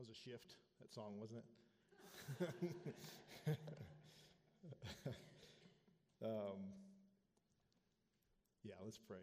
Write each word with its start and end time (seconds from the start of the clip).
was 0.00 0.08
a 0.08 0.16
shift, 0.16 0.56
that 0.80 0.88
song, 0.88 1.20
wasn't 1.20 1.44
it? 1.44 1.48
um, 6.24 6.56
yeah, 8.64 8.80
let's 8.80 8.96
pray. 8.96 9.20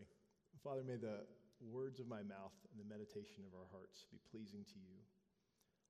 Father, 0.62 0.86
may 0.86 1.02
the 1.02 1.26
words 1.66 2.00
of 2.00 2.06
my 2.06 2.22
mouth 2.22 2.54
and 2.70 2.78
the 2.78 2.86
meditation 2.86 3.42
of 3.50 3.58
our 3.58 3.66
hearts 3.74 4.06
be 4.14 4.22
pleasing 4.30 4.62
to 4.70 4.78
you. 4.78 5.02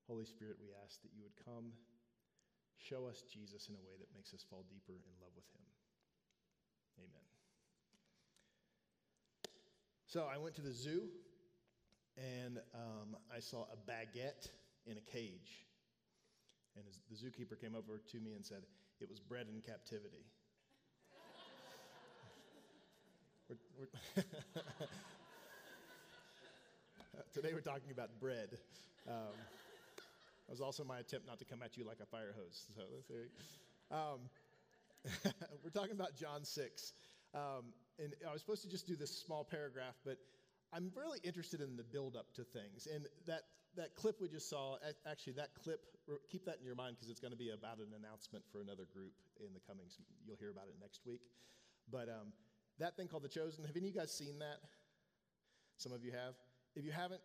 Holy 0.07 0.23
Spirit, 0.23 0.55
we 0.63 0.71
ask 0.87 1.03
that 1.03 1.11
you 1.11 1.19
would 1.19 1.35
come, 1.43 1.75
show 2.79 3.11
us 3.11 3.27
Jesus 3.27 3.67
in 3.67 3.75
a 3.75 3.83
way 3.83 3.99
that 3.99 4.07
makes 4.15 4.31
us 4.31 4.47
fall 4.47 4.63
deeper 4.71 4.95
in 4.95 5.15
love 5.19 5.35
with 5.35 5.51
him. 5.51 5.67
Amen. 7.03 7.27
So 10.07 10.31
I 10.31 10.39
went 10.39 10.55
to 10.55 10.63
the 10.63 10.71
zoo 10.71 11.11
and 12.15 12.63
um, 12.73 13.19
I 13.27 13.43
saw 13.43 13.67
a 13.67 13.75
baguette 13.83 14.47
in 14.87 14.97
a 14.97 15.01
cage. 15.11 15.65
And 16.75 16.85
the 17.09 17.15
zookeeper 17.15 17.59
came 17.59 17.75
over 17.75 18.01
to 18.11 18.19
me 18.19 18.33
and 18.33 18.45
said, 18.45 18.63
It 18.99 19.09
was 19.09 19.19
bred 19.19 19.47
in 19.53 19.61
captivity. 19.61 20.25
we're, 23.49 23.57
we're 23.77 24.23
Today 27.33 27.49
we're 27.53 27.61
talking 27.61 27.91
about 27.91 28.19
bread. 28.19 28.57
Um, 29.07 29.35
that 30.47 30.51
was 30.51 30.61
also 30.61 30.83
my 30.83 30.99
attempt 30.99 31.27
not 31.27 31.39
to 31.39 31.45
come 31.45 31.61
at 31.61 31.77
you 31.77 31.85
like 31.85 31.99
a 32.01 32.05
fire 32.05 32.33
hose. 32.35 32.67
So 32.75 32.81
there 33.09 33.27
um, 33.91 34.19
we're 35.63 35.69
talking 35.69 35.93
about 35.93 36.15
John 36.15 36.43
6. 36.43 36.93
Um, 37.33 37.73
and 37.99 38.13
I 38.27 38.31
was 38.31 38.41
supposed 38.41 38.63
to 38.63 38.69
just 38.69 38.87
do 38.87 38.95
this 38.95 39.11
small 39.25 39.43
paragraph, 39.43 39.95
but 40.05 40.17
I'm 40.73 40.91
really 40.95 41.19
interested 41.23 41.61
in 41.61 41.77
the 41.77 41.83
build 41.83 42.15
up 42.15 42.33
to 42.35 42.43
things. 42.43 42.87
And 42.93 43.05
that, 43.25 43.43
that 43.77 43.95
clip 43.95 44.19
we 44.19 44.27
just 44.27 44.49
saw, 44.49 44.75
actually, 45.09 45.33
that 45.33 45.53
clip, 45.63 45.79
keep 46.29 46.45
that 46.45 46.57
in 46.59 46.65
your 46.65 46.75
mind 46.75 46.97
because 46.97 47.09
it's 47.09 47.19
going 47.19 47.31
to 47.31 47.37
be 47.37 47.51
about 47.51 47.77
an 47.77 47.93
announcement 47.97 48.43
for 48.51 48.61
another 48.61 48.83
group 48.91 49.13
in 49.39 49.53
the 49.53 49.61
coming, 49.65 49.85
you'll 50.25 50.37
hear 50.37 50.49
about 50.49 50.65
it 50.67 50.75
next 50.81 51.01
week. 51.05 51.21
But 51.91 52.09
um, 52.09 52.33
that 52.79 52.97
thing 52.97 53.07
called 53.07 53.23
The 53.23 53.29
Chosen, 53.29 53.63
have 53.63 53.77
any 53.77 53.87
of 53.89 53.95
you 53.95 53.99
guys 54.01 54.11
seen 54.11 54.39
that? 54.39 54.59
Some 55.77 55.93
of 55.93 56.03
you 56.03 56.11
have. 56.11 56.33
If 56.75 56.83
you 56.83 56.91
haven't, 56.91 57.21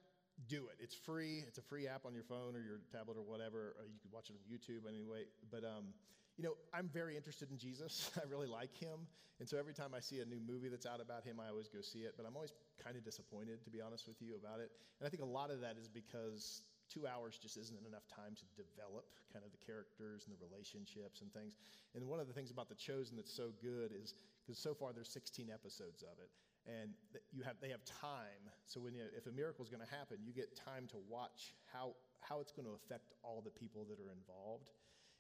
do 0.48 0.69
it. 0.69 0.77
It's 0.78 0.94
free. 0.94 1.44
It's 1.48 1.59
a 1.59 1.62
free 1.62 1.89
app 1.89 2.05
on 2.06 2.14
your 2.14 2.25
phone 2.25 2.55
or 2.55 2.61
your 2.61 2.81
tablet 2.92 3.16
or 3.16 3.25
whatever. 3.25 3.75
Or 3.81 3.89
you 3.89 3.98
could 4.00 4.12
watch 4.12 4.31
it 4.31 4.37
on 4.37 4.44
YouTube 4.44 4.89
anyway. 4.89 5.25
But 5.50 5.64
um, 5.64 5.92
you 6.37 6.44
know, 6.44 6.55
I'm 6.72 6.89
very 6.92 7.16
interested 7.16 7.50
in 7.50 7.59
Jesus. 7.59 8.11
I 8.16 8.28
really 8.28 8.47
like 8.47 8.77
him, 8.77 9.06
and 9.41 9.48
so 9.48 9.59
every 9.59 9.75
time 9.75 9.92
I 9.94 10.00
see 10.00 10.20
a 10.20 10.25
new 10.25 10.41
movie 10.41 10.69
that's 10.69 10.87
out 10.87 11.00
about 11.00 11.25
him, 11.25 11.41
I 11.41 11.48
always 11.48 11.69
go 11.69 11.81
see 11.81 12.00
it. 12.00 12.14
But 12.16 12.27
I'm 12.27 12.34
always 12.34 12.53
kind 12.78 12.97
of 12.97 13.05
disappointed, 13.05 13.62
to 13.65 13.70
be 13.70 13.81
honest 13.81 14.06
with 14.06 14.20
you, 14.20 14.37
about 14.37 14.61
it. 14.61 14.70
And 15.01 15.06
I 15.06 15.11
think 15.11 15.23
a 15.23 15.28
lot 15.28 15.51
of 15.51 15.61
that 15.61 15.77
is 15.77 15.89
because 15.89 16.62
two 16.92 17.06
hours 17.06 17.39
just 17.41 17.56
isn't 17.56 17.87
enough 17.87 18.05
time 18.09 18.37
to 18.37 18.45
develop 18.53 19.09
kind 19.33 19.45
of 19.45 19.51
the 19.51 19.62
characters 19.65 20.28
and 20.28 20.37
the 20.37 20.41
relationships 20.45 21.25
and 21.25 21.33
things. 21.33 21.56
And 21.97 22.05
one 22.05 22.20
of 22.20 22.28
the 22.28 22.37
things 22.37 22.50
about 22.50 22.69
The 22.69 22.77
Chosen 22.77 23.17
that's 23.17 23.33
so 23.33 23.53
good 23.62 23.93
is 23.97 24.15
because 24.45 24.59
so 24.61 24.75
far 24.75 24.93
there's 24.93 25.09
16 25.09 25.48
episodes 25.48 26.05
of 26.05 26.20
it, 26.20 26.28
and 26.69 26.93
you 27.33 27.43
have, 27.43 27.56
they 27.61 27.70
have 27.70 27.84
time. 27.84 28.45
So 28.67 28.81
when 28.81 28.95
you, 28.95 29.05
if 29.17 29.27
a 29.27 29.33
miracle 29.33 29.65
is 29.65 29.70
going 29.70 29.84
to 29.84 29.93
happen, 29.93 30.19
you 30.23 30.33
get 30.33 30.55
time 30.56 30.87
to 30.93 30.98
watch 31.09 31.55
how, 31.73 31.97
how 32.20 32.41
it's 32.41 32.53
going 32.53 32.67
to 32.67 32.77
affect 32.77 33.15
all 33.23 33.41
the 33.41 33.50
people 33.50 33.87
that 33.89 33.98
are 33.98 34.12
involved. 34.12 34.70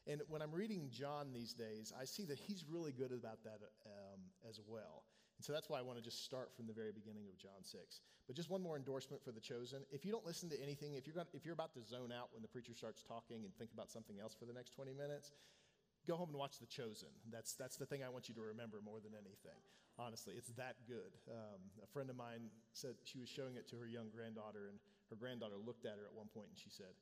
And 0.06 0.20
when 0.28 0.42
I'm 0.42 0.52
reading 0.52 0.90
John 0.90 1.32
these 1.32 1.52
days, 1.52 1.92
I 1.98 2.04
see 2.04 2.24
that 2.26 2.38
he's 2.38 2.64
really 2.68 2.92
good 2.92 3.12
about 3.12 3.44
that 3.44 3.60
um, 3.86 4.20
as 4.48 4.60
well. 4.66 5.04
And 5.42 5.44
so 5.50 5.50
that's 5.50 5.66
why 5.66 5.82
I 5.82 5.82
want 5.82 5.98
to 5.98 6.04
just 6.06 6.22
start 6.22 6.54
from 6.54 6.70
the 6.70 6.72
very 6.72 6.94
beginning 6.94 7.26
of 7.26 7.34
John 7.34 7.66
6. 7.66 7.74
But 8.30 8.38
just 8.38 8.46
one 8.46 8.62
more 8.62 8.78
endorsement 8.78 9.18
for 9.26 9.34
the 9.34 9.42
chosen. 9.42 9.82
If 9.90 10.06
you 10.06 10.14
don't 10.14 10.22
listen 10.22 10.46
to 10.54 10.58
anything, 10.62 10.94
if 10.94 11.02
you're, 11.02 11.18
if 11.34 11.42
you're 11.42 11.58
about 11.58 11.74
to 11.74 11.82
zone 11.82 12.14
out 12.14 12.30
when 12.30 12.46
the 12.46 12.52
preacher 12.54 12.78
starts 12.78 13.02
talking 13.02 13.42
and 13.42 13.50
think 13.58 13.74
about 13.74 13.90
something 13.90 14.22
else 14.22 14.38
for 14.38 14.46
the 14.46 14.54
next 14.54 14.70
20 14.78 14.94
minutes, 14.94 15.34
go 16.06 16.14
home 16.14 16.30
and 16.30 16.38
watch 16.38 16.62
The 16.62 16.70
Chosen. 16.70 17.10
That's, 17.26 17.58
that's 17.58 17.74
the 17.74 17.90
thing 17.90 18.06
I 18.06 18.08
want 18.14 18.30
you 18.30 18.38
to 18.38 18.44
remember 18.54 18.78
more 18.86 19.02
than 19.02 19.18
anything. 19.18 19.58
Honestly, 19.98 20.38
it's 20.38 20.54
that 20.54 20.78
good. 20.86 21.10
Um, 21.26 21.58
a 21.82 21.90
friend 21.90 22.06
of 22.06 22.14
mine 22.14 22.46
said 22.70 22.94
she 23.02 23.18
was 23.18 23.26
showing 23.26 23.58
it 23.58 23.66
to 23.74 23.76
her 23.82 23.90
young 23.90 24.14
granddaughter, 24.14 24.70
and 24.70 24.78
her 25.10 25.18
granddaughter 25.18 25.58
looked 25.58 25.90
at 25.90 25.98
her 25.98 26.06
at 26.06 26.14
one 26.14 26.30
point 26.30 26.54
and 26.54 26.58
she 26.62 26.70
said, 26.70 26.94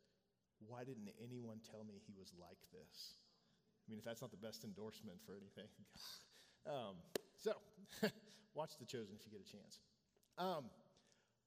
Why 0.65 0.89
didn't 0.89 1.13
anyone 1.21 1.61
tell 1.61 1.85
me 1.85 2.01
he 2.09 2.17
was 2.17 2.33
like 2.41 2.65
this? 2.73 3.21
I 3.85 3.93
mean, 3.93 4.01
if 4.01 4.09
that's 4.09 4.25
not 4.25 4.33
the 4.33 4.41
best 4.41 4.65
endorsement 4.65 5.21
for 5.29 5.37
anything. 5.37 5.69
um, 6.65 6.97
so, 7.37 7.53
watch 8.55 8.73
The 8.79 8.87
Chosen 8.87 9.15
if 9.19 9.25
you 9.27 9.33
get 9.33 9.41
a 9.41 9.51
chance. 9.51 9.79
Um, 10.39 10.65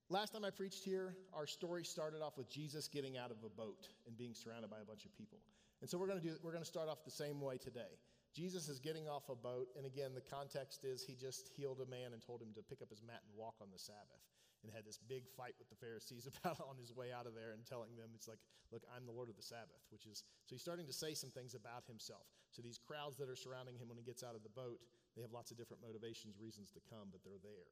last 0.09 0.33
time 0.33 0.45
I 0.45 0.49
preached 0.49 0.83
here, 0.83 1.15
our 1.33 1.47
story 1.47 1.83
started 1.83 2.21
off 2.21 2.37
with 2.37 2.49
Jesus 2.49 2.87
getting 2.87 3.17
out 3.17 3.31
of 3.31 3.37
a 3.45 3.49
boat 3.49 3.87
and 4.07 4.17
being 4.17 4.33
surrounded 4.33 4.69
by 4.69 4.79
a 4.81 4.85
bunch 4.85 5.05
of 5.05 5.15
people. 5.15 5.39
And 5.81 5.89
so 5.89 5.97
we're 5.97 6.07
going 6.07 6.21
to 6.21 6.25
do 6.25 6.35
we're 6.43 6.53
going 6.53 6.63
to 6.63 6.69
start 6.69 6.87
off 6.87 7.03
the 7.03 7.11
same 7.11 7.41
way 7.41 7.57
today. 7.57 7.99
Jesus 8.33 8.67
is 8.67 8.79
getting 8.79 9.07
off 9.07 9.29
a 9.29 9.35
boat, 9.35 9.69
and 9.77 9.85
again, 9.85 10.17
the 10.17 10.25
context 10.25 10.81
is 10.81 11.05
he 11.05 11.13
just 11.13 11.53
healed 11.53 11.85
a 11.85 11.89
man 11.89 12.17
and 12.17 12.21
told 12.21 12.41
him 12.41 12.49
to 12.57 12.65
pick 12.65 12.81
up 12.81 12.89
his 12.89 13.03
mat 13.05 13.21
and 13.29 13.37
walk 13.37 13.53
on 13.61 13.69
the 13.69 13.77
Sabbath, 13.77 14.25
and 14.63 14.71
had 14.71 14.87
this 14.87 14.97
big 14.97 15.27
fight 15.27 15.53
with 15.59 15.69
the 15.69 15.77
Pharisees 15.77 16.25
about 16.39 16.57
on 16.63 16.79
his 16.79 16.95
way 16.95 17.11
out 17.11 17.27
of 17.27 17.35
there 17.35 17.51
and 17.51 17.61
telling 17.67 17.93
them, 17.99 18.09
it's 18.15 18.27
like, 18.27 18.39
look, 18.71 18.81
I'm 18.89 19.05
the 19.05 19.13
Lord 19.13 19.29
of 19.29 19.35
the 19.35 19.45
Sabbath, 19.45 19.83
which 19.91 20.07
is, 20.07 20.23
so 20.47 20.55
he's 20.55 20.63
starting 20.63 20.87
to 20.87 20.95
say 20.95 21.13
some 21.13 21.29
things 21.29 21.53
about 21.53 21.85
himself. 21.85 22.25
So 22.49 22.63
these 22.63 22.79
crowds 22.79 23.19
that 23.19 23.29
are 23.29 23.37
surrounding 23.37 23.75
him 23.75 23.91
when 23.91 23.99
he 23.99 24.07
gets 24.07 24.23
out 24.23 24.33
of 24.33 24.41
the 24.41 24.55
boat, 24.55 24.79
they 25.15 25.21
have 25.21 25.31
lots 25.31 25.51
of 25.51 25.57
different 25.57 25.81
motivations, 25.81 26.35
reasons 26.41 26.71
to 26.71 26.81
come, 26.89 27.09
but 27.11 27.21
they're 27.23 27.41
there. 27.41 27.69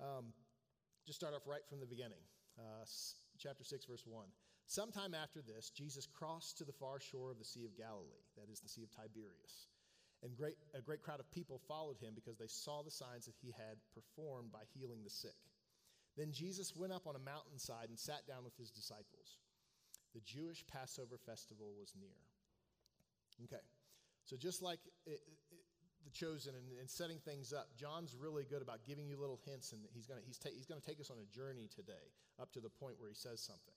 Um, 0.00 0.32
just 1.06 1.18
start 1.18 1.32
off 1.32 1.46
right 1.46 1.64
from 1.68 1.80
the 1.80 1.86
beginning. 1.86 2.20
Uh, 2.58 2.84
chapter 3.38 3.64
6, 3.64 3.84
verse 3.86 4.04
1. 4.04 4.26
Sometime 4.66 5.14
after 5.14 5.40
this, 5.40 5.70
Jesus 5.70 6.06
crossed 6.06 6.58
to 6.58 6.64
the 6.64 6.74
far 6.74 6.98
shore 6.98 7.30
of 7.30 7.38
the 7.38 7.44
Sea 7.44 7.64
of 7.64 7.76
Galilee, 7.78 8.26
that 8.36 8.50
is 8.50 8.60
the 8.60 8.68
Sea 8.68 8.82
of 8.82 8.90
Tiberias. 8.90 9.70
And 10.22 10.34
great, 10.36 10.56
a 10.74 10.82
great 10.82 11.02
crowd 11.02 11.20
of 11.20 11.30
people 11.30 11.60
followed 11.68 11.98
him 11.98 12.14
because 12.14 12.36
they 12.36 12.48
saw 12.48 12.82
the 12.82 12.90
signs 12.90 13.26
that 13.26 13.38
he 13.40 13.52
had 13.52 13.78
performed 13.94 14.50
by 14.50 14.66
healing 14.74 15.04
the 15.04 15.10
sick. 15.10 15.38
Then 16.16 16.32
Jesus 16.32 16.74
went 16.74 16.92
up 16.92 17.06
on 17.06 17.14
a 17.14 17.22
mountainside 17.22 17.88
and 17.88 17.98
sat 17.98 18.26
down 18.26 18.42
with 18.42 18.56
his 18.56 18.70
disciples. 18.70 19.38
The 20.14 20.24
Jewish 20.24 20.64
Passover 20.66 21.18
festival 21.26 21.76
was 21.78 21.92
near. 21.94 22.16
Okay, 23.44 23.62
so 24.24 24.36
just 24.36 24.62
like 24.62 24.80
the 26.06 26.14
chosen 26.14 26.54
and, 26.54 26.78
and, 26.78 26.88
setting 26.88 27.18
things 27.18 27.52
up, 27.52 27.74
John's 27.74 28.14
really 28.14 28.46
good 28.46 28.62
about 28.62 28.86
giving 28.86 29.08
you 29.10 29.18
little 29.18 29.40
hints, 29.44 29.72
and 29.72 29.82
he's 29.92 30.06
going 30.06 30.22
he's, 30.24 30.38
ta- 30.38 30.54
he's 30.54 30.66
to 30.66 30.80
take 30.80 31.00
us 31.00 31.10
on 31.10 31.18
a 31.18 31.26
journey 31.34 31.68
today 31.74 32.14
up 32.40 32.52
to 32.52 32.60
the 32.60 32.70
point 32.70 32.94
where 32.98 33.10
he 33.10 33.18
says 33.18 33.42
something. 33.42 33.74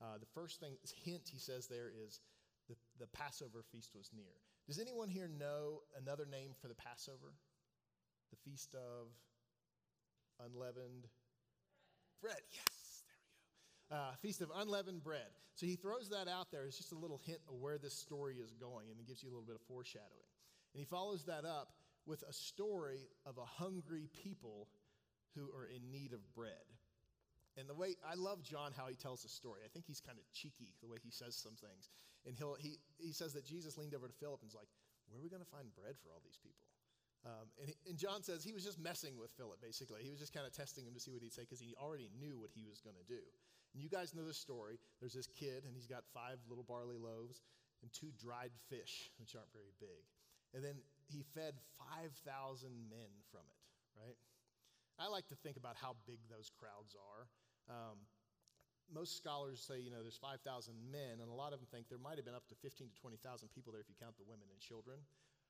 Uh, 0.00 0.18
the 0.18 0.30
first 0.32 0.60
thing, 0.60 0.78
hint 1.04 1.28
he 1.30 1.38
says 1.38 1.66
there 1.66 1.90
is 1.90 2.20
the, 2.68 2.76
the 2.98 3.06
Passover 3.08 3.62
feast 3.70 3.90
was 3.94 4.10
near. 4.14 4.38
Does 4.66 4.78
anyone 4.78 5.08
here 5.08 5.28
know 5.28 5.82
another 5.98 6.24
name 6.24 6.52
for 6.60 6.68
the 6.68 6.74
Passover? 6.74 7.34
The 8.30 8.38
feast 8.48 8.74
of 8.74 9.10
unleavened 10.38 11.10
bread. 12.22 12.38
bread. 12.38 12.42
Yes, 12.50 13.02
there 13.06 13.18
we 13.18 13.96
go. 13.96 14.02
Uh, 14.02 14.14
feast 14.22 14.40
of 14.40 14.50
unleavened 14.54 15.02
bread. 15.02 15.34
So 15.54 15.66
he 15.66 15.76
throws 15.76 16.08
that 16.10 16.28
out 16.28 16.50
there 16.50 16.64
as 16.64 16.76
just 16.76 16.92
a 16.92 16.98
little 16.98 17.20
hint 17.26 17.40
of 17.48 17.56
where 17.60 17.76
this 17.76 17.94
story 17.94 18.36
is 18.36 18.54
going, 18.54 18.90
and 18.90 18.98
it 18.98 19.06
gives 19.06 19.22
you 19.22 19.28
a 19.28 19.32
little 19.32 19.44
bit 19.44 19.56
of 19.56 19.62
foreshadowing. 19.62 20.31
And 20.74 20.80
he 20.80 20.84
follows 20.84 21.24
that 21.24 21.44
up 21.44 21.72
with 22.06 22.22
a 22.28 22.32
story 22.32 23.08
of 23.26 23.38
a 23.38 23.44
hungry 23.44 24.08
people 24.22 24.68
who 25.34 25.48
are 25.56 25.66
in 25.66 25.90
need 25.90 26.12
of 26.12 26.20
bread. 26.34 26.66
And 27.56 27.68
the 27.68 27.74
way 27.74 27.96
I 28.00 28.14
love 28.14 28.42
John 28.42 28.72
how 28.76 28.88
he 28.88 28.96
tells 28.96 29.22
the 29.22 29.28
story. 29.28 29.60
I 29.64 29.68
think 29.68 29.84
he's 29.86 30.00
kind 30.00 30.16
of 30.16 30.24
cheeky 30.32 30.72
the 30.80 30.88
way 30.88 30.96
he 31.04 31.10
says 31.10 31.36
some 31.36 31.52
things. 31.52 31.92
And 32.24 32.34
he'll, 32.36 32.56
he, 32.56 32.80
he 32.96 33.12
says 33.12 33.34
that 33.34 33.44
Jesus 33.44 33.76
leaned 33.76 33.94
over 33.94 34.08
to 34.08 34.16
Philip 34.16 34.40
and 34.40 34.48
was 34.48 34.56
like, 34.56 34.72
Where 35.08 35.20
are 35.20 35.22
we 35.22 35.28
going 35.28 35.44
to 35.44 35.52
find 35.52 35.68
bread 35.76 36.00
for 36.00 36.08
all 36.08 36.22
these 36.24 36.40
people? 36.40 36.64
Um, 37.22 37.46
and, 37.60 37.70
and 37.86 37.96
John 37.98 38.22
says 38.24 38.42
he 38.42 38.56
was 38.56 38.64
just 38.64 38.80
messing 38.80 39.14
with 39.20 39.30
Philip, 39.36 39.60
basically. 39.60 40.02
He 40.02 40.10
was 40.10 40.18
just 40.18 40.32
kind 40.32 40.46
of 40.46 40.52
testing 40.52 40.86
him 40.86 40.94
to 40.94 41.00
see 41.00 41.12
what 41.12 41.22
he'd 41.22 41.32
say 41.32 41.42
because 41.42 41.60
he 41.60 41.76
already 41.78 42.10
knew 42.18 42.40
what 42.40 42.50
he 42.50 42.64
was 42.66 42.80
going 42.80 42.96
to 42.96 43.06
do. 43.06 43.22
And 43.74 43.82
you 43.82 43.88
guys 43.88 44.14
know 44.14 44.26
the 44.26 44.34
story. 44.34 44.80
There's 44.98 45.14
this 45.14 45.28
kid, 45.28 45.62
and 45.64 45.76
he's 45.76 45.86
got 45.86 46.02
five 46.12 46.40
little 46.48 46.64
barley 46.64 46.98
loaves 46.98 47.44
and 47.82 47.92
two 47.92 48.10
dried 48.18 48.50
fish, 48.68 49.12
which 49.20 49.36
aren't 49.36 49.52
very 49.52 49.72
big. 49.78 50.02
And 50.52 50.62
then 50.62 50.76
he 51.08 51.24
fed 51.34 51.56
5,000 51.80 52.12
men 52.88 53.10
from 53.32 53.44
it, 53.48 53.60
right? 53.96 54.18
I 55.00 55.08
like 55.08 55.26
to 55.32 55.38
think 55.40 55.56
about 55.56 55.76
how 55.80 55.96
big 56.06 56.20
those 56.28 56.52
crowds 56.52 56.92
are. 56.94 57.22
Um, 57.72 58.04
most 58.92 59.16
scholars 59.16 59.64
say, 59.64 59.80
you 59.80 59.88
know, 59.88 60.04
there's 60.04 60.20
5,000 60.20 60.44
men, 60.92 61.24
and 61.24 61.28
a 61.32 61.32
lot 61.32 61.56
of 61.56 61.60
them 61.60 61.68
think 61.72 61.88
there 61.88 62.02
might 62.02 62.20
have 62.20 62.28
been 62.28 62.36
up 62.36 62.44
to 62.52 62.56
15 62.60 62.92
to 62.92 62.96
20,000 63.00 63.48
people 63.48 63.72
there 63.72 63.80
if 63.80 63.88
you 63.88 63.96
count 63.96 64.16
the 64.20 64.28
women 64.28 64.44
and 64.52 64.60
children. 64.60 65.00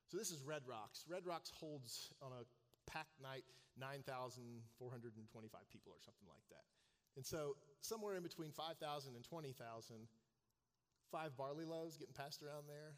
So 0.07 0.17
this 0.17 0.31
is 0.31 0.43
Red 0.47 0.63
Rocks. 0.69 1.03
Red 1.11 1.27
Rocks 1.27 1.51
holds 1.51 2.15
on 2.23 2.31
a 2.31 2.47
packed 2.87 3.19
night 3.19 3.43
9,425 3.81 4.63
people 5.73 5.91
or 5.91 6.01
something 6.05 6.29
like 6.29 6.45
that. 6.53 6.69
And 7.17 7.25
so 7.25 7.57
somewhere 7.81 8.17
in 8.17 8.23
between 8.23 8.53
5,000 8.53 8.79
and 9.17 9.25
20,000, 9.25 9.57
five 11.11 11.37
barley 11.37 11.65
loaves 11.65 11.97
getting 11.97 12.15
passed 12.17 12.43
around 12.43 12.65
there, 12.69 12.97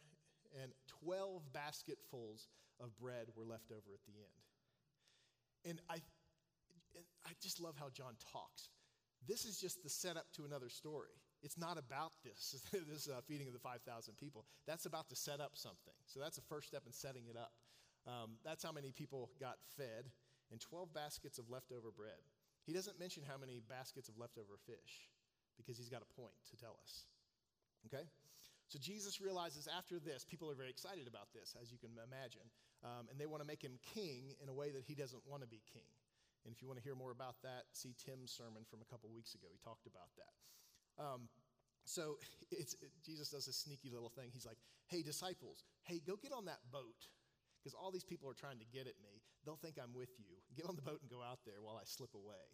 and 0.62 0.72
12 1.04 1.42
basketfuls 1.52 2.48
of 2.80 2.96
bread 2.98 3.26
were 3.36 3.44
left 3.44 3.70
over 3.70 3.94
at 3.94 4.04
the 4.06 4.18
end. 4.18 4.40
And 5.64 5.80
I, 5.88 5.96
I 7.26 7.32
just 7.40 7.60
love 7.60 7.74
how 7.78 7.88
John 7.90 8.14
talks. 8.32 8.70
This 9.26 9.44
is 9.44 9.58
just 9.58 9.82
the 9.82 9.88
setup 9.88 10.30
to 10.36 10.44
another 10.44 10.68
story. 10.68 11.16
it's 11.42 11.58
not 11.58 11.76
about 11.78 12.12
this, 12.24 12.56
this 12.88 13.08
uh, 13.08 13.20
feeding 13.26 13.48
of 13.48 13.52
the 13.52 13.60
5,000 13.60 13.84
people. 14.18 14.44
That's 14.66 14.86
about 14.86 15.08
to 15.10 15.16
set 15.16 15.40
up 15.40 15.52
something. 15.54 15.94
So 16.06 16.20
that's 16.20 16.36
the 16.36 16.48
first 16.48 16.68
step 16.68 16.82
in 16.86 16.92
setting 16.92 17.24
it 17.28 17.36
up. 17.36 17.52
Um, 18.06 18.36
that's 18.44 18.62
how 18.62 18.72
many 18.72 18.92
people 18.92 19.30
got 19.40 19.56
fed, 19.76 20.12
and 20.50 20.60
12 20.60 20.92
baskets 20.92 21.38
of 21.38 21.48
leftover 21.48 21.90
bread. 21.90 22.20
He 22.66 22.72
doesn't 22.72 22.98
mention 22.98 23.22
how 23.26 23.36
many 23.38 23.60
baskets 23.60 24.08
of 24.08 24.18
leftover 24.18 24.56
fish 24.66 25.08
because 25.56 25.78
he's 25.78 25.88
got 25.88 26.02
a 26.02 26.20
point 26.20 26.34
to 26.50 26.56
tell 26.56 26.76
us. 26.82 27.04
Okay? 27.86 28.04
So 28.68 28.78
Jesus 28.78 29.20
realizes 29.20 29.68
after 29.68 30.00
this, 30.00 30.24
people 30.24 30.50
are 30.50 30.56
very 30.56 30.70
excited 30.70 31.06
about 31.06 31.28
this, 31.32 31.54
as 31.60 31.70
you 31.70 31.78
can 31.78 31.90
imagine, 32.00 32.48
um, 32.82 33.06
and 33.10 33.20
they 33.20 33.26
want 33.26 33.42
to 33.42 33.48
make 33.48 33.62
him 33.62 33.78
king 33.94 34.34
in 34.42 34.48
a 34.48 34.54
way 34.54 34.72
that 34.72 34.82
he 34.82 34.94
doesn't 34.94 35.22
want 35.26 35.42
to 35.42 35.48
be 35.48 35.60
king. 35.68 35.88
And 36.44 36.52
if 36.52 36.60
you 36.60 36.68
want 36.68 36.78
to 36.80 36.84
hear 36.84 36.94
more 36.94 37.12
about 37.12 37.40
that, 37.42 37.64
see 37.72 37.96
Tim's 37.96 38.32
sermon 38.32 38.64
from 38.68 38.80
a 38.80 38.88
couple 38.88 39.08
weeks 39.12 39.34
ago. 39.34 39.48
He 39.48 39.60
talked 39.64 39.88
about 39.88 40.12
that. 40.16 40.34
Um, 41.00 41.28
so 41.84 42.16
it, 42.52 42.72
Jesus 43.04 43.28
does 43.28 43.46
this 43.46 43.56
sneaky 43.56 43.88
little 43.88 44.12
thing. 44.12 44.28
He's 44.32 44.44
like, 44.44 44.60
hey, 44.88 45.02
disciples, 45.02 45.64
hey, 45.84 46.00
go 46.04 46.16
get 46.16 46.32
on 46.32 46.44
that 46.46 46.60
boat 46.72 47.08
because 47.60 47.72
all 47.72 47.88
these 47.88 48.04
people 48.04 48.28
are 48.28 48.36
trying 48.36 48.60
to 48.60 48.68
get 48.68 48.84
at 48.84 49.00
me. 49.00 49.24
They'll 49.44 49.60
think 49.60 49.80
I'm 49.80 49.96
with 49.96 50.12
you. 50.20 50.36
Get 50.56 50.68
on 50.68 50.76
the 50.76 50.84
boat 50.84 51.00
and 51.00 51.08
go 51.08 51.24
out 51.24 51.40
there 51.48 51.64
while 51.64 51.80
I 51.80 51.84
slip 51.88 52.12
away. 52.12 52.44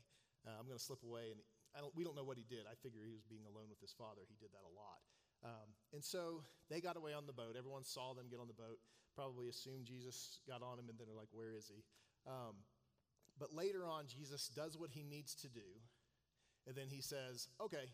Uh, 0.46 0.54
I'm 0.54 0.66
going 0.66 0.78
to 0.78 0.82
slip 0.82 1.02
away. 1.02 1.34
And 1.34 1.42
don't, 1.74 1.94
we 1.98 2.06
don't 2.06 2.14
know 2.14 2.26
what 2.26 2.38
he 2.38 2.46
did. 2.46 2.66
I 2.70 2.78
figure 2.78 3.02
he 3.02 3.14
was 3.14 3.26
being 3.26 3.42
alone 3.42 3.66
with 3.66 3.82
his 3.82 3.90
father. 3.90 4.22
He 4.26 4.38
did 4.38 4.54
that 4.54 4.62
a 4.62 4.70
lot. 4.70 5.02
Um, 5.44 5.72
and 5.92 6.04
so 6.04 6.42
they 6.68 6.80
got 6.80 6.96
away 6.96 7.12
on 7.14 7.26
the 7.26 7.32
boat. 7.32 7.56
Everyone 7.56 7.84
saw 7.84 8.12
them 8.14 8.26
get 8.30 8.40
on 8.40 8.48
the 8.48 8.54
boat, 8.54 8.78
probably 9.14 9.48
assumed 9.48 9.86
Jesus 9.86 10.40
got 10.46 10.62
on 10.62 10.78
him, 10.78 10.88
and 10.88 10.98
then 10.98 11.06
they're 11.06 11.16
like, 11.16 11.32
Where 11.32 11.52
is 11.52 11.70
he? 11.72 11.82
Um, 12.26 12.56
but 13.38 13.54
later 13.54 13.88
on, 13.88 14.04
Jesus 14.06 14.48
does 14.48 14.76
what 14.76 14.90
he 14.90 15.02
needs 15.02 15.34
to 15.36 15.48
do. 15.48 15.64
And 16.66 16.76
then 16.76 16.88
he 16.88 17.00
says, 17.00 17.48
Okay, 17.60 17.88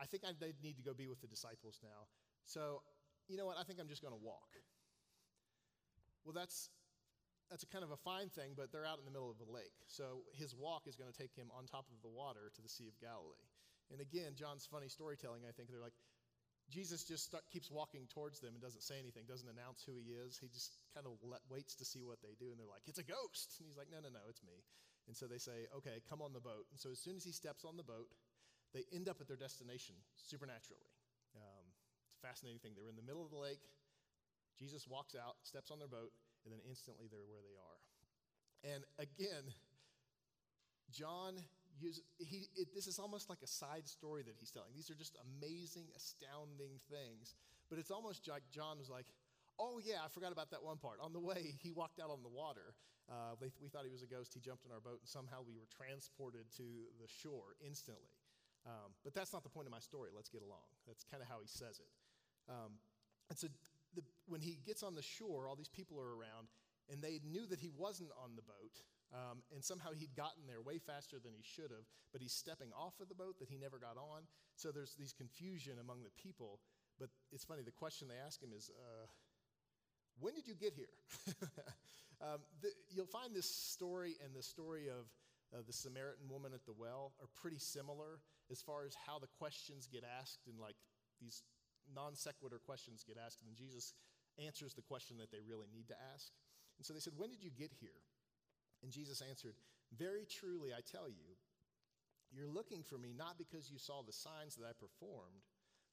I 0.00 0.06
think 0.06 0.24
I 0.26 0.32
need 0.62 0.76
to 0.76 0.82
go 0.82 0.94
be 0.94 1.06
with 1.06 1.20
the 1.20 1.28
disciples 1.28 1.78
now. 1.82 2.10
So, 2.46 2.82
you 3.28 3.36
know 3.36 3.46
what? 3.46 3.56
I 3.58 3.62
think 3.62 3.78
I'm 3.78 3.88
just 3.88 4.02
going 4.02 4.14
to 4.14 4.24
walk. 4.24 4.50
Well, 6.24 6.34
that's 6.34 6.68
that's 7.50 7.66
a 7.66 7.66
kind 7.66 7.82
of 7.82 7.90
a 7.90 7.98
fine 7.98 8.30
thing, 8.30 8.54
but 8.54 8.70
they're 8.70 8.86
out 8.86 8.98
in 8.98 9.04
the 9.04 9.10
middle 9.10 9.30
of 9.30 9.42
a 9.42 9.50
lake. 9.50 9.74
So 9.90 10.22
his 10.38 10.54
walk 10.54 10.86
is 10.86 10.94
going 10.94 11.10
to 11.10 11.16
take 11.16 11.34
him 11.34 11.50
on 11.50 11.66
top 11.66 11.90
of 11.90 11.98
the 12.02 12.08
water 12.08 12.50
to 12.54 12.62
the 12.62 12.70
Sea 12.70 12.86
of 12.86 12.94
Galilee. 13.02 13.50
And 13.90 13.98
again, 13.98 14.38
John's 14.38 14.70
funny 14.70 14.86
storytelling, 14.86 15.42
I 15.42 15.50
think, 15.50 15.66
they're 15.66 15.82
like, 15.82 15.98
Jesus 16.70 17.02
just 17.02 17.26
start, 17.26 17.42
keeps 17.50 17.70
walking 17.70 18.06
towards 18.06 18.38
them 18.38 18.54
and 18.54 18.62
doesn't 18.62 18.86
say 18.86 18.96
anything, 19.02 19.26
doesn't 19.26 19.50
announce 19.50 19.82
who 19.82 19.98
he 19.98 20.14
is. 20.14 20.38
He 20.38 20.46
just 20.46 20.78
kind 20.94 21.04
of 21.04 21.18
let, 21.26 21.42
waits 21.50 21.74
to 21.82 21.84
see 21.84 22.06
what 22.06 22.22
they 22.22 22.38
do. 22.38 22.54
And 22.54 22.56
they're 22.56 22.70
like, 22.70 22.86
it's 22.86 23.02
a 23.02 23.06
ghost. 23.06 23.58
And 23.58 23.66
he's 23.66 23.76
like, 23.76 23.90
no, 23.90 23.98
no, 23.98 24.08
no, 24.08 24.22
it's 24.30 24.40
me. 24.46 24.62
And 25.10 25.18
so 25.18 25.26
they 25.26 25.42
say, 25.42 25.66
okay, 25.74 25.98
come 26.06 26.22
on 26.22 26.30
the 26.30 26.40
boat. 26.40 26.70
And 26.70 26.78
so 26.78 26.94
as 26.94 27.02
soon 27.02 27.18
as 27.18 27.26
he 27.26 27.34
steps 27.34 27.66
on 27.66 27.74
the 27.74 27.82
boat, 27.82 28.06
they 28.70 28.86
end 28.94 29.10
up 29.10 29.18
at 29.18 29.26
their 29.26 29.40
destination 29.40 29.98
supernaturally. 30.14 30.86
Um, 31.34 31.66
it's 32.06 32.22
a 32.22 32.22
fascinating 32.22 32.62
thing. 32.62 32.78
They're 32.78 32.88
in 32.88 32.94
the 32.94 33.06
middle 33.06 33.26
of 33.26 33.34
the 33.34 33.42
lake. 33.42 33.66
Jesus 34.54 34.86
walks 34.86 35.18
out, 35.18 35.42
steps 35.42 35.74
on 35.74 35.82
their 35.82 35.90
boat, 35.90 36.14
and 36.46 36.54
then 36.54 36.62
instantly 36.68 37.10
they're 37.10 37.26
where 37.26 37.42
they 37.42 37.58
are. 37.58 37.78
And 38.62 38.84
again, 39.02 39.50
John 40.92 41.34
he, 42.18 42.48
it, 42.56 42.68
this 42.74 42.86
is 42.86 42.98
almost 42.98 43.30
like 43.30 43.38
a 43.42 43.46
side 43.46 43.88
story 43.88 44.22
that 44.22 44.34
he's 44.38 44.50
telling. 44.50 44.70
These 44.74 44.90
are 44.90 44.94
just 44.94 45.16
amazing, 45.22 45.86
astounding 45.96 46.80
things. 46.90 47.34
But 47.68 47.78
it's 47.78 47.90
almost 47.90 48.26
like 48.28 48.42
John 48.50 48.78
was 48.78 48.90
like, 48.90 49.06
oh, 49.58 49.80
yeah, 49.82 50.02
I 50.04 50.08
forgot 50.08 50.32
about 50.32 50.50
that 50.50 50.62
one 50.62 50.78
part. 50.78 50.98
On 51.00 51.12
the 51.12 51.20
way, 51.20 51.54
he 51.62 51.70
walked 51.70 52.00
out 52.00 52.10
on 52.10 52.22
the 52.22 52.28
water. 52.28 52.74
Uh, 53.08 53.34
we, 53.40 53.50
we 53.62 53.68
thought 53.68 53.84
he 53.84 53.90
was 53.90 54.02
a 54.02 54.10
ghost. 54.10 54.34
He 54.34 54.40
jumped 54.40 54.64
in 54.64 54.72
our 54.72 54.80
boat, 54.80 54.98
and 55.00 55.08
somehow 55.08 55.42
we 55.46 55.54
were 55.54 55.68
transported 55.70 56.46
to 56.56 56.66
the 57.00 57.08
shore 57.08 57.56
instantly. 57.64 58.10
Um, 58.66 58.92
but 59.04 59.14
that's 59.14 59.32
not 59.32 59.42
the 59.42 59.48
point 59.48 59.66
of 59.66 59.72
my 59.72 59.80
story. 59.80 60.10
Let's 60.14 60.28
get 60.28 60.42
along. 60.42 60.68
That's 60.86 61.04
kind 61.04 61.22
of 61.22 61.28
how 61.28 61.40
he 61.40 61.48
says 61.48 61.80
it. 61.80 61.92
Um, 62.48 62.76
and 63.30 63.38
so 63.38 63.48
the, 63.94 64.02
when 64.26 64.40
he 64.40 64.58
gets 64.66 64.82
on 64.82 64.94
the 64.94 65.02
shore, 65.02 65.48
all 65.48 65.56
these 65.56 65.72
people 65.72 65.98
are 65.98 66.12
around, 66.14 66.48
and 66.90 67.02
they 67.02 67.20
knew 67.24 67.46
that 67.46 67.60
he 67.60 67.70
wasn't 67.70 68.10
on 68.22 68.36
the 68.36 68.42
boat. 68.42 68.82
Um, 69.10 69.42
and 69.52 69.64
somehow 69.64 69.90
he'd 69.90 70.14
gotten 70.14 70.46
there 70.46 70.62
way 70.62 70.78
faster 70.78 71.18
than 71.18 71.34
he 71.34 71.42
should 71.42 71.70
have, 71.74 71.82
but 72.12 72.22
he's 72.22 72.32
stepping 72.32 72.70
off 72.78 72.94
of 73.00 73.08
the 73.08 73.14
boat 73.14 73.38
that 73.40 73.48
he 73.48 73.58
never 73.58 73.78
got 73.78 73.96
on. 73.98 74.22
So 74.54 74.70
there's 74.70 74.94
these 74.94 75.12
confusion 75.12 75.78
among 75.80 76.04
the 76.04 76.14
people. 76.14 76.60
But 76.98 77.08
it's 77.32 77.44
funny, 77.44 77.62
the 77.62 77.74
question 77.74 78.06
they 78.06 78.22
ask 78.24 78.40
him 78.40 78.50
is, 78.54 78.70
uh, 78.70 79.06
When 80.20 80.34
did 80.34 80.46
you 80.46 80.54
get 80.54 80.74
here? 80.74 80.94
um, 82.22 82.38
the, 82.62 82.70
you'll 82.88 83.10
find 83.10 83.34
this 83.34 83.50
story 83.50 84.14
and 84.22 84.34
the 84.34 84.42
story 84.42 84.86
of 84.86 85.10
uh, 85.52 85.62
the 85.66 85.72
Samaritan 85.72 86.28
woman 86.28 86.52
at 86.54 86.64
the 86.64 86.74
well 86.78 87.12
are 87.20 87.28
pretty 87.34 87.58
similar 87.58 88.20
as 88.50 88.62
far 88.62 88.84
as 88.84 88.94
how 88.94 89.18
the 89.18 89.30
questions 89.38 89.88
get 89.90 90.04
asked 90.04 90.46
and 90.46 90.60
like 90.60 90.76
these 91.20 91.42
non 91.94 92.14
sequitur 92.14 92.58
questions 92.58 93.04
get 93.04 93.16
asked, 93.18 93.42
and 93.42 93.56
Jesus 93.56 93.94
answers 94.38 94.74
the 94.74 94.82
question 94.82 95.18
that 95.18 95.30
they 95.30 95.40
really 95.40 95.66
need 95.72 95.88
to 95.88 95.96
ask. 96.14 96.30
And 96.78 96.86
so 96.86 96.92
they 96.94 97.00
said, 97.00 97.14
When 97.16 97.30
did 97.30 97.42
you 97.42 97.50
get 97.50 97.72
here? 97.80 97.98
And 98.82 98.92
Jesus 98.92 99.22
answered, 99.22 99.54
Very 99.96 100.24
truly, 100.24 100.72
I 100.72 100.80
tell 100.80 101.08
you, 101.08 101.36
you're 102.30 102.48
looking 102.48 102.82
for 102.82 102.96
me 102.96 103.12
not 103.16 103.38
because 103.38 103.70
you 103.70 103.78
saw 103.78 104.02
the 104.02 104.14
signs 104.14 104.54
that 104.56 104.66
I 104.66 104.74
performed, 104.78 105.42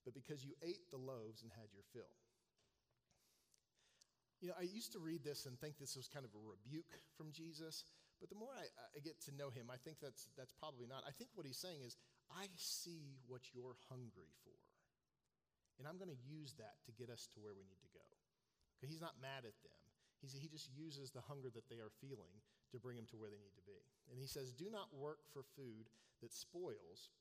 but 0.05 0.13
because 0.13 0.45
you 0.45 0.53
ate 0.61 0.87
the 0.93 1.01
loaves 1.01 1.41
and 1.41 1.51
had 1.51 1.73
your 1.73 1.83
fill. 1.91 2.13
You 4.39 4.53
know, 4.53 4.57
I 4.57 4.69
used 4.69 4.93
to 4.93 5.01
read 5.01 5.25
this 5.25 5.49
and 5.49 5.57
think 5.57 5.81
this 5.81 5.97
was 5.97 6.05
kind 6.05 6.21
of 6.21 6.29
a 6.37 6.41
rebuke 6.45 6.93
from 7.17 7.33
Jesus, 7.33 7.89
but 8.21 8.29
the 8.29 8.37
more 8.37 8.53
I, 8.53 8.69
I, 8.93 9.01
get 9.01 9.17
to 9.25 9.33
know 9.33 9.49
him, 9.49 9.73
I 9.73 9.81
think 9.81 9.97
that's, 9.97 10.29
that's 10.37 10.53
probably 10.53 10.85
not. 10.85 11.01
I 11.09 11.13
think 11.13 11.33
what 11.33 11.49
he's 11.49 11.57
saying 11.57 11.81
is, 11.81 11.97
I 12.29 12.45
see 12.53 13.17
what 13.25 13.41
you're 13.49 13.77
hungry 13.89 14.29
for, 14.45 14.53
and 15.81 15.89
I'm 15.89 15.97
going 15.97 16.13
to 16.13 16.23
use 16.29 16.53
that 16.61 16.77
to 16.85 16.93
get 16.93 17.09
us 17.09 17.25
to 17.33 17.41
where 17.41 17.57
we 17.57 17.65
need 17.65 17.81
to 17.81 17.91
go. 17.97 18.05
Okay, 18.77 18.89
he's 18.93 19.01
not 19.01 19.17
mad 19.17 19.41
at 19.41 19.57
them. 19.65 19.81
He's, 20.21 20.37
he 20.37 20.49
just 20.49 20.69
uses 20.69 21.09
the 21.09 21.25
hunger 21.25 21.49
that 21.49 21.65
they 21.65 21.81
are 21.81 21.93
feeling 21.97 22.37
to 22.71 22.79
bring 22.79 22.95
them 22.95 23.07
to 23.11 23.17
where 23.17 23.31
they 23.31 23.39
need 23.39 23.55
to 23.55 23.67
be. 23.67 23.79
And 24.11 24.19
he 24.19 24.27
says, 24.27 24.51
Do 24.51 24.67
not 24.71 24.91
work 24.91 25.23
for 25.31 25.43
food 25.55 25.87
that 26.21 26.33
spoils, 26.33 27.11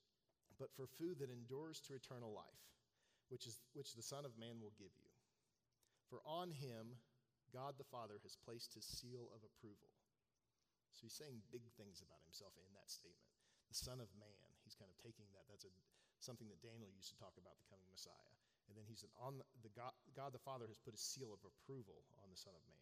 but 0.59 0.73
for 0.75 0.87
food 0.87 1.21
that 1.21 1.31
endures 1.31 1.81
to 1.87 1.95
eternal 1.95 2.33
life, 2.33 2.63
which, 3.29 3.47
is, 3.47 3.61
which 3.75 3.95
the 3.95 4.05
Son 4.05 4.25
of 4.25 4.35
Man 4.41 4.59
will 4.59 4.75
give 4.79 4.93
you. 4.97 5.11
For 6.09 6.23
on 6.25 6.55
him, 6.55 6.97
God 7.51 7.79
the 7.79 7.87
Father 7.87 8.19
has 8.23 8.39
placed 8.39 8.75
his 8.75 8.87
seal 8.87 9.31
of 9.35 9.43
approval. 9.43 9.91
So 10.95 11.05
he's 11.05 11.19
saying 11.19 11.45
big 11.53 11.67
things 11.77 12.01
about 12.01 12.23
himself 12.25 12.57
in 12.57 12.71
that 12.73 12.89
statement. 12.89 13.37
The 13.69 13.77
Son 13.77 13.99
of 14.01 14.09
Man, 14.17 14.49
he's 14.65 14.79
kind 14.79 14.89
of 14.89 14.97
taking 15.03 15.27
that. 15.35 15.45
That's 15.51 15.67
a, 15.67 15.73
something 16.23 16.49
that 16.49 16.63
Daniel 16.65 16.89
used 16.95 17.13
to 17.13 17.19
talk 17.21 17.37
about 17.37 17.59
the 17.61 17.67
coming 17.69 17.87
Messiah. 17.93 18.33
And 18.71 18.75
then 18.75 18.87
he 18.89 18.97
said, 18.97 19.13
on 19.21 19.39
the, 19.39 19.47
the 19.63 19.73
God, 19.77 19.95
God 20.17 20.33
the 20.33 20.43
Father 20.43 20.67
has 20.67 20.81
put 20.81 20.97
a 20.97 21.01
seal 21.01 21.31
of 21.31 21.43
approval 21.45 22.03
on 22.23 22.33
the 22.33 22.39
Son 22.39 22.55
of 22.55 22.65
Man. 22.67 22.76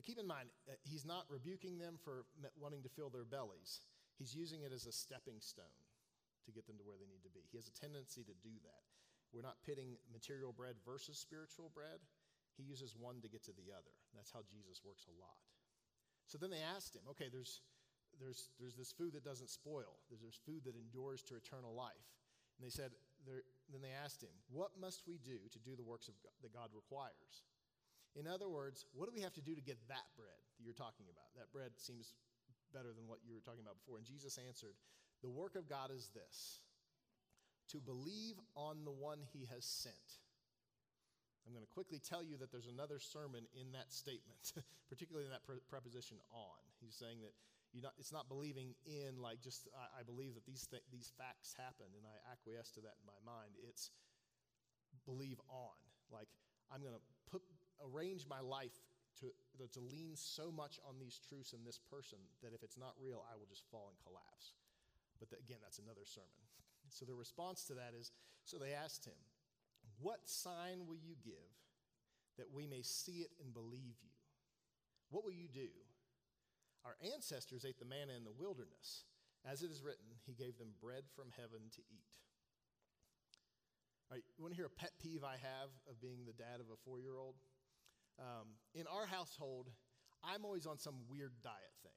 So 0.00 0.08
keep 0.08 0.16
in 0.16 0.24
mind, 0.24 0.48
uh, 0.64 0.80
he's 0.80 1.04
not 1.04 1.28
rebuking 1.28 1.76
them 1.76 2.00
for 2.00 2.24
wanting 2.56 2.80
to 2.80 2.88
fill 2.88 3.12
their 3.12 3.28
bellies. 3.28 3.84
He's 4.16 4.32
using 4.32 4.64
it 4.64 4.72
as 4.72 4.88
a 4.88 4.92
stepping 4.96 5.44
stone 5.44 5.76
to 6.48 6.50
get 6.56 6.64
them 6.64 6.80
to 6.80 6.84
where 6.88 6.96
they 6.96 7.04
need 7.04 7.20
to 7.28 7.28
be. 7.28 7.44
He 7.52 7.60
has 7.60 7.68
a 7.68 7.76
tendency 7.76 8.24
to 8.24 8.32
do 8.40 8.56
that. 8.64 8.80
We're 9.28 9.44
not 9.44 9.60
pitting 9.60 10.00
material 10.08 10.56
bread 10.56 10.80
versus 10.88 11.20
spiritual 11.20 11.68
bread. 11.76 12.00
He 12.56 12.64
uses 12.64 12.96
one 12.96 13.20
to 13.20 13.28
get 13.28 13.44
to 13.44 13.52
the 13.52 13.76
other. 13.76 13.92
That's 14.16 14.32
how 14.32 14.40
Jesus 14.48 14.80
works 14.80 15.04
a 15.04 15.12
lot. 15.20 15.36
So 16.24 16.40
then 16.40 16.48
they 16.48 16.64
asked 16.64 16.96
him, 16.96 17.04
okay, 17.12 17.28
there's, 17.28 17.60
there's, 18.16 18.48
there's 18.56 18.80
this 18.80 18.96
food 18.96 19.12
that 19.12 19.24
doesn't 19.28 19.52
spoil, 19.52 20.00
there's, 20.08 20.24
there's 20.24 20.40
food 20.48 20.64
that 20.64 20.80
endures 20.80 21.20
to 21.28 21.36
eternal 21.36 21.76
life. 21.76 22.08
And 22.56 22.64
they 22.64 22.72
said, 22.72 22.96
then 23.28 23.84
they 23.84 23.92
asked 23.92 24.24
him, 24.24 24.32
What 24.48 24.72
must 24.80 25.04
we 25.04 25.20
do 25.20 25.44
to 25.52 25.60
do 25.60 25.76
the 25.76 25.84
works 25.84 26.08
of 26.08 26.16
God, 26.24 26.32
that 26.40 26.56
God 26.56 26.72
requires? 26.72 27.44
In 28.18 28.26
other 28.26 28.48
words, 28.48 28.86
what 28.92 29.06
do 29.06 29.12
we 29.14 29.22
have 29.22 29.34
to 29.34 29.44
do 29.44 29.54
to 29.54 29.62
get 29.62 29.78
that 29.88 30.06
bread 30.18 30.42
that 30.58 30.64
you're 30.64 30.74
talking 30.74 31.06
about? 31.06 31.30
That 31.38 31.52
bread 31.52 31.78
seems 31.78 32.14
better 32.74 32.90
than 32.90 33.06
what 33.06 33.22
you 33.22 33.34
were 33.34 33.44
talking 33.44 33.62
about 33.62 33.78
before. 33.78 33.98
And 33.98 34.06
Jesus 34.06 34.38
answered, 34.38 34.74
The 35.22 35.30
work 35.30 35.54
of 35.54 35.68
God 35.68 35.90
is 35.94 36.10
this 36.10 36.62
to 37.70 37.78
believe 37.78 38.34
on 38.58 38.82
the 38.84 38.90
one 38.90 39.22
he 39.30 39.46
has 39.46 39.62
sent. 39.64 40.18
I'm 41.46 41.54
going 41.54 41.64
to 41.64 41.70
quickly 41.70 42.02
tell 42.02 42.22
you 42.22 42.36
that 42.42 42.50
there's 42.50 42.68
another 42.68 42.98
sermon 42.98 43.46
in 43.54 43.72
that 43.72 43.94
statement, 43.94 44.52
particularly 44.90 45.24
in 45.24 45.32
that 45.32 45.46
pre- 45.46 45.62
preposition 45.70 46.18
on. 46.34 46.60
He's 46.82 46.98
saying 46.98 47.22
that 47.22 47.32
not, 47.78 47.94
it's 47.98 48.10
not 48.10 48.26
believing 48.26 48.74
in, 48.82 49.22
like, 49.22 49.38
just 49.38 49.70
I, 49.70 50.00
I 50.00 50.02
believe 50.02 50.34
that 50.34 50.44
these, 50.44 50.66
th- 50.66 50.82
these 50.90 51.14
facts 51.14 51.54
happen 51.54 51.86
and 51.94 52.02
I 52.02 52.18
acquiesce 52.34 52.74
to 52.74 52.82
that 52.82 52.98
in 52.98 53.06
my 53.06 53.18
mind. 53.22 53.54
It's 53.62 53.94
believe 55.06 55.38
on. 55.48 55.78
Like, 56.10 56.28
I'm 56.74 56.82
going 56.82 56.98
to 56.98 57.04
put 57.30 57.42
arrange 57.82 58.26
my 58.28 58.40
life 58.40 58.76
to, 59.20 59.28
to 59.68 59.80
lean 59.80 60.16
so 60.16 60.50
much 60.50 60.80
on 60.88 60.96
these 60.98 61.20
truths 61.20 61.52
and 61.52 61.66
this 61.66 61.78
person 61.78 62.18
that 62.42 62.54
if 62.54 62.62
it's 62.62 62.78
not 62.78 62.94
real, 63.00 63.24
I 63.28 63.36
will 63.36 63.48
just 63.48 63.68
fall 63.70 63.92
and 63.92 63.98
collapse. 64.00 64.56
But 65.18 65.28
the, 65.28 65.36
again, 65.36 65.60
that's 65.62 65.78
another 65.78 66.04
sermon. 66.04 66.28
So 66.90 67.04
the 67.04 67.14
response 67.14 67.62
to 67.70 67.74
that 67.74 67.94
is 67.94 68.10
so 68.42 68.58
they 68.58 68.72
asked 68.74 69.04
him, 69.04 69.14
What 70.00 70.26
sign 70.26 70.88
will 70.88 70.98
you 70.98 71.14
give 71.22 71.54
that 72.36 72.50
we 72.50 72.66
may 72.66 72.82
see 72.82 73.22
it 73.22 73.30
and 73.38 73.54
believe 73.54 73.94
you? 74.02 74.16
What 75.10 75.22
will 75.22 75.36
you 75.36 75.46
do? 75.46 75.70
Our 76.84 76.96
ancestors 77.14 77.64
ate 77.64 77.78
the 77.78 77.84
manna 77.84 78.16
in 78.16 78.24
the 78.24 78.34
wilderness. 78.34 79.04
As 79.46 79.62
it 79.62 79.70
is 79.70 79.84
written, 79.84 80.18
He 80.26 80.32
gave 80.32 80.58
them 80.58 80.74
bread 80.82 81.04
from 81.14 81.30
heaven 81.36 81.70
to 81.78 81.82
eat. 81.94 82.12
right, 84.10 84.24
you 84.36 84.42
want 84.42 84.50
to 84.50 84.58
hear 84.58 84.66
a 84.66 84.80
pet 84.80 84.98
peeve 84.98 85.22
I 85.22 85.38
have 85.38 85.70
of 85.86 86.00
being 86.00 86.26
the 86.26 86.34
dad 86.34 86.58
of 86.58 86.74
a 86.74 86.80
four 86.82 86.98
year 86.98 87.18
old? 87.22 87.36
Um, 88.20 88.60
in 88.76 88.84
our 88.86 89.06
household, 89.06 89.72
I'm 90.20 90.44
always 90.44 90.66
on 90.66 90.78
some 90.78 91.08
weird 91.08 91.32
diet 91.42 91.72
thing. 91.82 91.96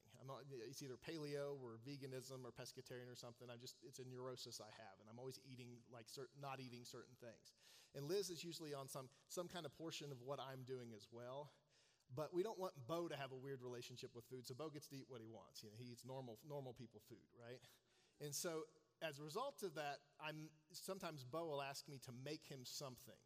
It's 0.69 0.81
either 0.81 0.95
paleo 0.95 1.59
or 1.59 1.75
veganism 1.83 2.47
or 2.47 2.55
pescatarian 2.55 3.11
or 3.11 3.15
something. 3.15 3.51
I 3.51 3.59
just 3.59 3.75
it's 3.83 3.99
a 3.99 4.07
neurosis 4.07 4.61
I 4.63 4.71
have, 4.71 4.95
and 5.03 5.09
I'm 5.11 5.19
always 5.19 5.39
eating 5.43 5.83
like 5.91 6.07
not 6.39 6.59
eating 6.63 6.87
certain 6.87 7.15
things. 7.19 7.51
And 7.93 8.07
Liz 8.07 8.29
is 8.29 8.43
usually 8.43 8.73
on 8.73 8.87
some 8.87 9.09
some 9.27 9.47
kind 9.47 9.65
of 9.65 9.75
portion 9.75 10.11
of 10.11 10.21
what 10.23 10.39
I'm 10.39 10.63
doing 10.63 10.95
as 10.95 11.07
well. 11.11 11.51
But 12.15 12.33
we 12.33 12.43
don't 12.43 12.59
want 12.59 12.73
Bo 12.87 13.07
to 13.07 13.15
have 13.15 13.31
a 13.31 13.35
weird 13.35 13.61
relationship 13.61 14.11
with 14.15 14.23
food, 14.25 14.45
so 14.45 14.53
Bo 14.53 14.69
gets 14.69 14.87
to 14.89 14.95
eat 14.95 15.05
what 15.07 15.19
he 15.19 15.27
wants. 15.27 15.63
You 15.63 15.69
know, 15.69 15.75
he 15.77 15.91
eats 15.91 16.05
normal 16.05 16.39
normal 16.47 16.73
people 16.73 17.01
food, 17.09 17.27
right? 17.35 17.59
And 18.21 18.33
so 18.33 18.63
as 19.01 19.19
a 19.19 19.23
result 19.23 19.63
of 19.63 19.75
that, 19.75 19.99
I'm 20.23 20.47
sometimes 20.71 21.25
Bo 21.25 21.45
will 21.45 21.61
ask 21.61 21.87
me 21.89 21.99
to 22.05 22.11
make 22.23 22.45
him 22.47 22.61
something, 22.63 23.19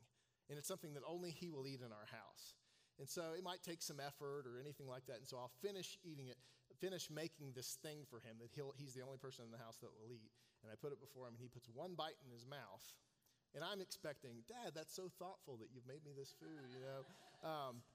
and 0.50 0.58
it's 0.58 0.68
something 0.68 0.94
that 0.96 1.04
only 1.08 1.30
he 1.30 1.50
will 1.50 1.68
eat 1.68 1.82
in 1.86 1.92
our 1.92 2.10
house. 2.10 2.56
And 3.00 3.08
so 3.08 3.38
it 3.38 3.44
might 3.44 3.62
take 3.62 3.82
some 3.82 4.01
effort 4.01 4.50
or 4.50 4.58
anything 4.58 4.89
like 4.89 5.06
that. 5.06 5.22
And 5.22 5.27
so 5.27 5.38
I'll 5.38 5.54
finish 5.62 5.98
eating 6.01 6.27
it, 6.27 6.38
finish 6.82 7.10
making 7.10 7.54
this 7.54 7.77
thing 7.82 8.06
for 8.10 8.18
him 8.20 8.42
that 8.42 8.50
he'll, 8.54 8.74
he's 8.77 8.94
the 8.94 9.06
only 9.06 9.18
person 9.18 9.46
in 9.46 9.51
the 9.54 9.62
house 9.62 9.77
that 9.86 9.94
will 9.94 10.10
eat. 10.10 10.34
And 10.66 10.74
I 10.74 10.75
put 10.75 10.89
it 10.89 11.00
before 11.00 11.30
him, 11.30 11.38
and 11.38 11.42
he 11.42 11.50
puts 11.50 11.70
one 11.70 11.94
bite 11.94 12.18
in 12.25 12.34
his 12.34 12.46
mouth. 12.46 12.82
And 13.54 13.63
I'm 13.63 13.82
expecting, 13.82 14.42
Dad, 14.50 14.74
that's 14.74 14.94
so 14.94 15.10
thoughtful 15.22 15.58
that 15.62 15.70
you've 15.70 15.86
made 15.86 16.01
me 16.01 16.12
this 16.18 16.34
food, 16.42 16.66
you 16.74 16.82
know? 16.82 17.01
Um, 17.46 17.86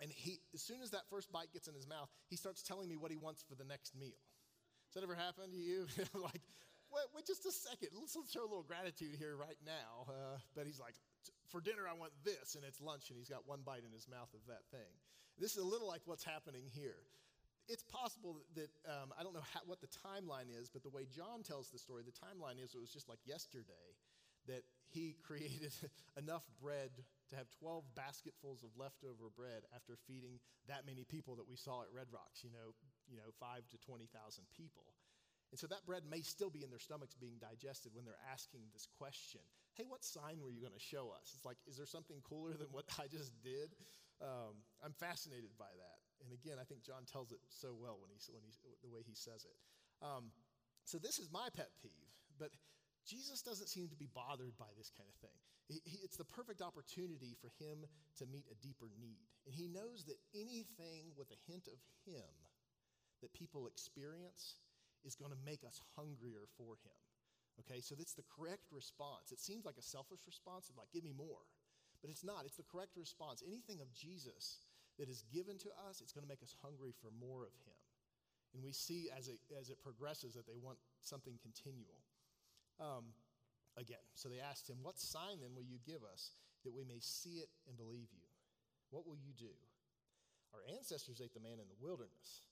and 0.00 0.12
he, 0.12 0.40
as 0.54 0.62
soon 0.62 0.80
as 0.80 0.92
that 0.92 1.08
first 1.08 1.32
bite 1.32 1.52
gets 1.52 1.68
in 1.68 1.74
his 1.74 1.88
mouth, 1.88 2.08
he 2.28 2.36
starts 2.36 2.62
telling 2.62 2.88
me 2.88 2.96
what 2.96 3.10
he 3.10 3.16
wants 3.16 3.42
for 3.42 3.56
the 3.56 3.64
next 3.64 3.96
meal. 3.96 4.20
Has 4.88 4.94
that 4.94 5.02
ever 5.02 5.16
happened 5.16 5.52
to 5.52 5.58
you? 5.58 5.86
like, 6.14 6.44
wait, 6.92 7.08
wait, 7.14 7.26
just 7.26 7.46
a 7.46 7.52
second. 7.52 7.90
Let's, 7.98 8.16
show 8.32 8.42
a 8.42 8.48
little 8.48 8.66
gratitude 8.66 9.16
here 9.18 9.36
right 9.36 9.58
now. 9.64 10.08
Uh, 10.08 10.38
but 10.54 10.66
he's 10.66 10.80
like, 10.80 10.94
for 11.50 11.60
dinner, 11.60 11.84
I 11.90 11.98
want 11.98 12.12
this, 12.24 12.54
and 12.54 12.64
it's 12.64 12.80
lunch, 12.80 13.10
and 13.10 13.18
he's 13.18 13.28
got 13.28 13.46
one 13.46 13.60
bite 13.66 13.82
in 13.84 13.92
his 13.92 14.06
mouth 14.06 14.30
of 14.34 14.40
that 14.46 14.64
thing. 14.70 14.90
This 15.38 15.52
is 15.52 15.62
a 15.62 15.66
little 15.66 15.86
like 15.88 16.02
what's 16.06 16.24
happening 16.24 16.64
here. 16.70 17.02
It's 17.68 17.82
possible 17.82 18.42
that, 18.54 18.70
um, 18.86 19.14
I 19.18 19.22
don't 19.22 19.34
know 19.34 19.46
how, 19.54 19.60
what 19.66 19.80
the 19.80 19.90
timeline 19.90 20.50
is, 20.50 20.70
but 20.70 20.82
the 20.82 20.90
way 20.90 21.06
John 21.06 21.42
tells 21.42 21.70
the 21.70 21.78
story, 21.78 22.02
the 22.02 22.14
timeline 22.14 22.62
is 22.62 22.74
it 22.74 22.80
was 22.80 22.90
just 22.90 23.08
like 23.08 23.20
yesterday 23.26 23.94
that 24.46 24.62
he 24.90 25.14
created 25.26 25.74
enough 26.18 26.42
bread 26.60 26.90
to 27.30 27.36
have 27.36 27.46
12 27.62 27.84
basketfuls 27.94 28.62
of 28.66 28.70
leftover 28.74 29.30
bread 29.30 29.62
after 29.74 29.94
feeding 30.06 30.42
that 30.66 30.86
many 30.86 31.04
people 31.04 31.36
that 31.36 31.46
we 31.46 31.54
saw 31.54 31.82
at 31.82 31.90
Red 31.94 32.10
Rocks, 32.10 32.42
you 32.42 32.50
know, 32.50 32.74
you 33.06 33.16
know 33.16 33.30
5 33.38 33.68
to 33.70 33.78
20,000 33.78 34.10
people. 34.50 34.90
And 35.50 35.58
so 35.58 35.66
that 35.66 35.84
bread 35.86 36.06
may 36.06 36.22
still 36.22 36.50
be 36.50 36.62
in 36.62 36.70
their 36.70 36.78
stomachs 36.78 37.18
being 37.18 37.42
digested 37.42 37.90
when 37.94 38.04
they're 38.06 38.22
asking 38.32 38.70
this 38.72 38.86
question 38.98 39.42
Hey, 39.74 39.84
what 39.86 40.04
sign 40.04 40.42
were 40.42 40.50
you 40.50 40.60
going 40.60 40.76
to 40.76 40.82
show 40.82 41.14
us? 41.14 41.32
It's 41.34 41.46
like, 41.46 41.56
is 41.66 41.76
there 41.76 41.86
something 41.86 42.18
cooler 42.26 42.54
than 42.54 42.68
what 42.70 42.84
I 42.98 43.06
just 43.06 43.32
did? 43.42 43.70
Um, 44.20 44.60
I'm 44.84 44.92
fascinated 44.92 45.56
by 45.56 45.70
that. 45.72 45.98
And 46.20 46.36
again, 46.36 46.60
I 46.60 46.68
think 46.68 46.84
John 46.84 47.08
tells 47.08 47.32
it 47.32 47.40
so 47.48 47.72
well 47.72 47.96
when 47.96 48.12
he, 48.12 48.20
when 48.34 48.44
he, 48.44 48.52
the 48.84 48.92
way 48.92 49.00
he 49.00 49.16
says 49.16 49.46
it. 49.48 49.56
Um, 50.04 50.34
so 50.84 50.98
this 50.98 51.18
is 51.18 51.32
my 51.32 51.48
pet 51.54 51.72
peeve, 51.80 52.12
but 52.36 52.52
Jesus 53.08 53.40
doesn't 53.40 53.72
seem 53.72 53.88
to 53.88 53.96
be 53.96 54.08
bothered 54.12 54.52
by 54.58 54.68
this 54.76 54.92
kind 54.92 55.08
of 55.08 55.16
thing. 55.24 55.38
He, 55.68 55.80
he, 55.84 55.96
it's 56.04 56.18
the 56.18 56.28
perfect 56.28 56.60
opportunity 56.60 57.38
for 57.40 57.48
him 57.56 57.86
to 58.18 58.26
meet 58.26 58.44
a 58.52 58.58
deeper 58.60 58.90
need. 59.00 59.24
And 59.46 59.54
he 59.54 59.68
knows 59.68 60.04
that 60.10 60.20
anything 60.34 61.14
with 61.16 61.30
a 61.32 61.40
hint 61.48 61.68
of 61.70 61.80
him 62.04 62.28
that 63.22 63.32
people 63.32 63.66
experience 63.66 64.60
is 65.04 65.16
going 65.16 65.32
to 65.32 65.46
make 65.46 65.64
us 65.64 65.80
hungrier 65.96 66.44
for 66.56 66.76
him. 66.84 66.98
Okay, 67.60 67.80
so 67.80 67.94
that's 67.94 68.14
the 68.14 68.24
correct 68.24 68.72
response. 68.72 69.32
It 69.32 69.40
seems 69.40 69.64
like 69.64 69.76
a 69.76 69.84
selfish 69.84 70.24
response, 70.26 70.68
it's 70.68 70.78
like, 70.78 70.92
give 70.92 71.04
me 71.04 71.12
more. 71.12 71.44
But 72.00 72.10
it's 72.10 72.24
not, 72.24 72.44
it's 72.48 72.56
the 72.56 72.64
correct 72.64 72.96
response. 72.96 73.44
Anything 73.44 73.80
of 73.80 73.92
Jesus 73.92 74.64
that 74.98 75.08
is 75.08 75.24
given 75.32 75.58
to 75.60 75.68
us, 75.88 76.00
it's 76.00 76.12
going 76.12 76.24
to 76.24 76.32
make 76.32 76.42
us 76.42 76.56
hungry 76.64 76.92
for 76.96 77.12
more 77.12 77.44
of 77.44 77.52
him. 77.68 77.76
And 78.54 78.64
we 78.64 78.72
see 78.72 79.12
as 79.12 79.28
it, 79.28 79.38
as 79.52 79.68
it 79.68 79.78
progresses 79.84 80.34
that 80.34 80.46
they 80.46 80.56
want 80.56 80.78
something 81.00 81.36
continual. 81.44 82.00
Um, 82.80 83.12
again, 83.76 84.02
so 84.14 84.28
they 84.28 84.40
asked 84.40 84.68
him, 84.68 84.80
What 84.82 84.98
sign 84.98 85.38
then 85.40 85.54
will 85.54 85.68
you 85.68 85.78
give 85.86 86.02
us 86.02 86.32
that 86.64 86.74
we 86.74 86.82
may 86.82 86.98
see 86.98 87.44
it 87.44 87.48
and 87.68 87.76
believe 87.76 88.08
you? 88.10 88.26
What 88.90 89.06
will 89.06 89.20
you 89.20 89.32
do? 89.36 89.52
Our 90.52 90.60
ancestors 90.74 91.20
ate 91.22 91.32
the 91.32 91.44
man 91.44 91.62
in 91.62 91.68
the 91.70 91.78
wilderness. 91.78 92.42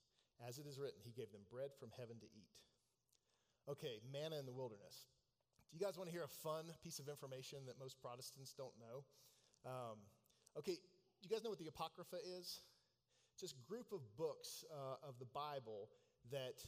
As 0.47 0.59
it 0.59 0.67
is 0.67 0.79
written, 0.79 1.01
he 1.03 1.11
gave 1.11 1.33
them 1.33 1.43
bread 1.51 1.71
from 1.79 1.91
heaven 1.99 2.19
to 2.21 2.27
eat. 2.27 2.53
Okay, 3.69 3.99
manna 4.13 4.39
in 4.39 4.47
the 4.47 4.53
wilderness. 4.53 5.11
Do 5.71 5.77
you 5.77 5.85
guys 5.85 5.99
want 5.99 6.09
to 6.09 6.15
hear 6.15 6.25
a 6.25 6.37
fun 6.41 6.73
piece 6.83 6.99
of 6.99 7.09
information 7.09 7.67
that 7.67 7.79
most 7.79 8.01
Protestants 8.01 8.55
don't 8.57 8.73
know? 8.81 9.05
Um, 9.67 9.99
okay, 10.57 10.79
do 11.21 11.29
you 11.29 11.31
guys 11.35 11.45
know 11.45 11.51
what 11.51 11.59
the 11.59 11.69
Apocrypha 11.69 12.17
is? 12.25 12.65
It's 13.35 13.43
this 13.43 13.55
group 13.69 13.93
of 13.93 14.01
books 14.17 14.65
uh, 14.73 14.97
of 15.07 15.19
the 15.19 15.29
Bible 15.35 15.91
that 16.33 16.65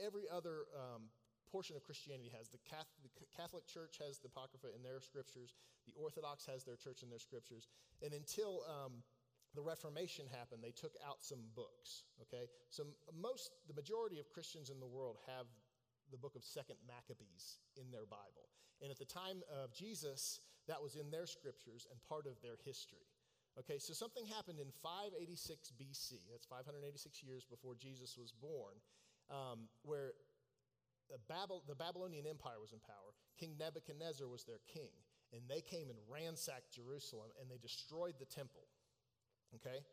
every 0.00 0.24
other 0.30 0.64
um, 0.72 1.10
portion 1.50 1.76
of 1.76 1.84
Christianity 1.84 2.30
has. 2.36 2.48
The 2.48 2.62
Catholic, 2.64 3.12
the 3.20 3.28
Catholic, 3.36 3.66
Church 3.66 3.98
has 4.00 4.18
the 4.18 4.28
Apocrypha 4.28 4.68
in 4.74 4.82
their 4.82 5.00
scriptures, 5.00 5.54
the 5.86 5.92
Orthodox 5.96 6.46
has 6.46 6.64
their 6.64 6.76
church 6.76 7.02
in 7.02 7.10
their 7.10 7.18
scriptures. 7.18 7.68
And 8.02 8.12
until 8.12 8.64
um, 8.68 9.04
the 9.54 9.62
Reformation 9.62 10.26
happened, 10.28 10.62
they 10.62 10.74
took 10.74 10.94
out 11.06 11.24
some 11.24 11.40
books, 11.56 12.04
okay? 12.22 12.46
So 12.70 12.84
most, 13.16 13.50
the 13.66 13.74
majority 13.74 14.20
of 14.20 14.28
Christians 14.30 14.70
in 14.70 14.80
the 14.80 14.86
world 14.86 15.16
have 15.26 15.46
the 16.10 16.18
book 16.18 16.36
of 16.36 16.44
Second 16.44 16.76
Maccabees 16.86 17.58
in 17.76 17.90
their 17.90 18.06
Bible. 18.06 18.48
And 18.80 18.90
at 18.90 18.98
the 18.98 19.08
time 19.08 19.42
of 19.48 19.72
Jesus, 19.72 20.40
that 20.68 20.80
was 20.80 20.96
in 20.96 21.10
their 21.10 21.26
scriptures 21.26 21.86
and 21.90 21.98
part 22.08 22.26
of 22.26 22.40
their 22.42 22.56
history. 22.64 23.08
Okay, 23.58 23.78
so 23.78 23.92
something 23.92 24.24
happened 24.26 24.60
in 24.60 24.70
586 24.82 25.72
BC, 25.74 26.30
that's 26.30 26.46
586 26.46 27.24
years 27.24 27.44
before 27.48 27.74
Jesus 27.74 28.16
was 28.16 28.30
born, 28.30 28.78
um, 29.32 29.66
where 29.82 30.12
the, 31.08 31.18
the 31.66 31.74
Babylonian 31.74 32.26
Empire 32.26 32.60
was 32.60 32.72
in 32.72 32.78
power. 32.78 33.16
King 33.40 33.56
Nebuchadnezzar 33.58 34.28
was 34.28 34.44
their 34.44 34.60
king, 34.68 34.92
and 35.32 35.42
they 35.48 35.60
came 35.60 35.90
and 35.90 35.98
ransacked 36.08 36.72
Jerusalem 36.72 37.28
and 37.40 37.50
they 37.50 37.58
destroyed 37.58 38.14
the 38.18 38.30
temple. 38.30 38.67
Okay? 39.56 39.84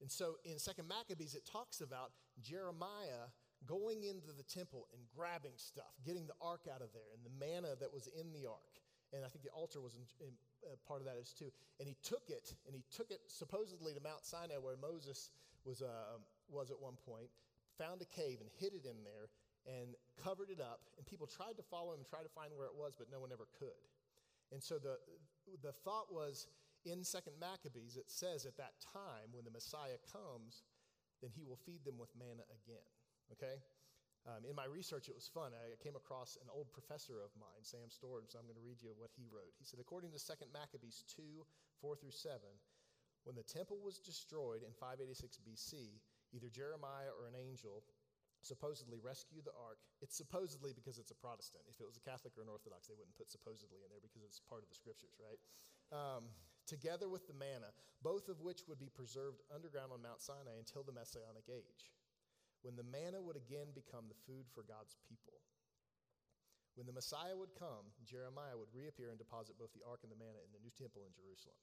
And 0.00 0.10
so 0.10 0.36
in 0.44 0.58
Second 0.58 0.88
Maccabees, 0.88 1.34
it 1.34 1.46
talks 1.46 1.80
about 1.80 2.10
Jeremiah 2.42 3.30
going 3.66 4.04
into 4.04 4.32
the 4.36 4.42
temple 4.42 4.88
and 4.92 5.00
grabbing 5.16 5.56
stuff, 5.56 5.94
getting 6.04 6.26
the 6.26 6.36
ark 6.40 6.68
out 6.68 6.82
of 6.82 6.92
there, 6.92 7.08
and 7.14 7.24
the 7.24 7.32
manna 7.38 7.74
that 7.80 7.92
was 7.92 8.08
in 8.12 8.32
the 8.32 8.46
ark. 8.46 8.74
And 9.12 9.24
I 9.24 9.28
think 9.28 9.44
the 9.44 9.54
altar 9.54 9.80
was 9.80 9.94
in, 9.94 10.04
in, 10.26 10.32
uh, 10.66 10.76
part 10.86 11.00
of 11.00 11.06
that 11.06 11.16
is 11.16 11.32
too. 11.32 11.48
And 11.78 11.88
he 11.88 11.96
took 12.02 12.28
it, 12.28 12.54
and 12.66 12.74
he 12.74 12.82
took 12.90 13.10
it 13.10 13.20
supposedly 13.28 13.94
to 13.94 14.00
Mount 14.00 14.26
Sinai, 14.26 14.58
where 14.58 14.76
Moses 14.76 15.30
was, 15.64 15.80
uh, 15.80 16.18
was 16.50 16.70
at 16.70 16.78
one 16.80 16.98
point, 17.06 17.30
found 17.78 18.02
a 18.02 18.08
cave 18.10 18.38
and 18.40 18.50
hid 18.58 18.74
it 18.74 18.84
in 18.84 19.00
there, 19.06 19.30
and 19.64 19.96
covered 20.20 20.50
it 20.50 20.60
up. 20.60 20.80
And 20.98 21.06
people 21.06 21.26
tried 21.26 21.56
to 21.56 21.62
follow 21.62 21.94
him 21.94 22.04
and 22.04 22.08
try 22.08 22.20
to 22.20 22.28
find 22.28 22.52
where 22.52 22.66
it 22.66 22.76
was, 22.76 22.92
but 22.98 23.08
no 23.10 23.20
one 23.20 23.32
ever 23.32 23.48
could. 23.58 23.80
And 24.52 24.62
so 24.62 24.76
the, 24.76 24.98
the 25.62 25.72
thought 25.72 26.12
was 26.12 26.46
in 26.84 27.04
Second 27.04 27.40
Maccabees, 27.40 27.96
it 27.96 28.12
says 28.12 28.44
at 28.44 28.56
that 28.56 28.76
time 28.80 29.32
when 29.32 29.44
the 29.44 29.54
Messiah 29.54 30.00
comes, 30.12 30.64
then 31.20 31.32
he 31.32 31.44
will 31.44 31.60
feed 31.64 31.84
them 31.84 31.96
with 31.96 32.12
manna 32.16 32.44
again. 32.52 32.88
Okay? 33.32 33.60
Um, 34.24 34.48
in 34.48 34.56
my 34.56 34.64
research, 34.64 35.08
it 35.08 35.16
was 35.16 35.28
fun. 35.28 35.52
I 35.52 35.76
came 35.84 35.96
across 35.96 36.40
an 36.40 36.48
old 36.48 36.72
professor 36.72 37.20
of 37.20 37.32
mine, 37.36 37.60
Sam 37.60 37.92
Storms, 37.92 38.32
so 38.32 38.40
I'm 38.40 38.48
going 38.48 38.56
to 38.56 38.64
read 38.64 38.80
you 38.80 38.96
what 38.96 39.12
he 39.12 39.28
wrote. 39.28 39.52
He 39.60 39.68
said, 39.68 39.80
according 39.80 40.16
to 40.16 40.20
Second 40.20 40.48
Maccabees 40.52 41.04
2 41.12 41.44
4 41.80 41.96
through 41.96 42.16
7, 42.16 42.40
when 43.28 43.36
the 43.36 43.44
temple 43.44 43.80
was 43.84 44.00
destroyed 44.00 44.64
in 44.64 44.72
586 44.72 45.40
BC, 45.44 46.00
either 46.32 46.48
Jeremiah 46.48 47.12
or 47.12 47.28
an 47.28 47.36
angel 47.36 47.84
supposedly 48.44 49.00
rescued 49.00 49.48
the 49.48 49.56
ark. 49.56 49.80
It's 50.04 50.16
supposedly 50.16 50.76
because 50.76 51.00
it's 51.00 51.10
a 51.10 51.16
Protestant. 51.16 51.64
If 51.64 51.80
it 51.80 51.88
was 51.88 51.96
a 51.96 52.04
Catholic 52.04 52.36
or 52.36 52.44
an 52.44 52.52
Orthodox, 52.52 52.88
they 52.88 52.96
wouldn't 52.96 53.16
put 53.16 53.32
supposedly 53.32 53.80
in 53.80 53.88
there 53.88 54.04
because 54.04 54.20
it's 54.20 54.40
part 54.44 54.60
of 54.60 54.68
the 54.68 54.76
scriptures, 54.76 55.16
right? 55.16 55.40
Um, 55.88 56.28
together 56.66 57.08
with 57.08 57.26
the 57.26 57.36
manna, 57.36 57.72
both 58.02 58.28
of 58.28 58.40
which 58.40 58.68
would 58.68 58.78
be 58.78 58.92
preserved 58.92 59.40
underground 59.52 59.92
on 59.92 60.02
Mount 60.02 60.20
Sinai 60.20 60.56
until 60.58 60.82
the 60.82 60.96
Messianic 60.96 61.48
age, 61.48 61.92
when 62.62 62.76
the 62.76 62.86
manna 62.86 63.20
would 63.20 63.36
again 63.36 63.72
become 63.74 64.08
the 64.08 64.22
food 64.24 64.48
for 64.52 64.64
God's 64.64 64.96
people. 65.04 65.40
When 66.74 66.90
the 66.90 66.96
Messiah 66.96 67.38
would 67.38 67.54
come, 67.54 67.86
Jeremiah 68.02 68.58
would 68.58 68.72
reappear 68.74 69.14
and 69.14 69.18
deposit 69.18 69.54
both 69.54 69.70
the 69.72 69.86
ark 69.86 70.02
and 70.02 70.10
the 70.10 70.18
manna 70.18 70.42
in 70.42 70.50
the 70.50 70.64
new 70.64 70.74
temple 70.74 71.06
in 71.06 71.14
Jerusalem. 71.14 71.60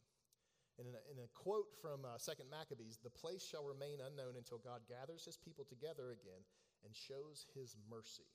And 0.79 0.87
in 0.87 0.95
a, 0.95 1.03
in 1.11 1.17
a 1.19 1.27
quote 1.35 1.67
from 1.83 2.07
uh, 2.07 2.15
2nd 2.15 2.47
Maccabees, 2.47 2.97
the 3.03 3.11
place 3.11 3.43
shall 3.43 3.67
remain 3.67 3.99
unknown 3.99 4.39
until 4.39 4.57
God 4.57 4.87
gathers 4.87 5.27
his 5.27 5.35
people 5.35 5.67
together 5.67 6.15
again 6.15 6.41
and 6.87 6.95
shows 6.95 7.45
his 7.51 7.75
mercy. 7.91 8.25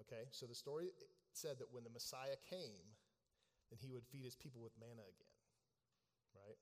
Okay, 0.00 0.30
so 0.30 0.46
the 0.46 0.54
story 0.54 0.94
said 1.32 1.58
that 1.58 1.72
when 1.72 1.84
the 1.84 1.90
Messiah 1.90 2.38
came, 2.48 2.95
then 3.70 3.78
he 3.82 3.90
would 3.90 4.06
feed 4.06 4.24
his 4.24 4.36
people 4.36 4.62
with 4.62 4.72
manna 4.78 5.02
again, 5.02 5.36
right? 6.34 6.58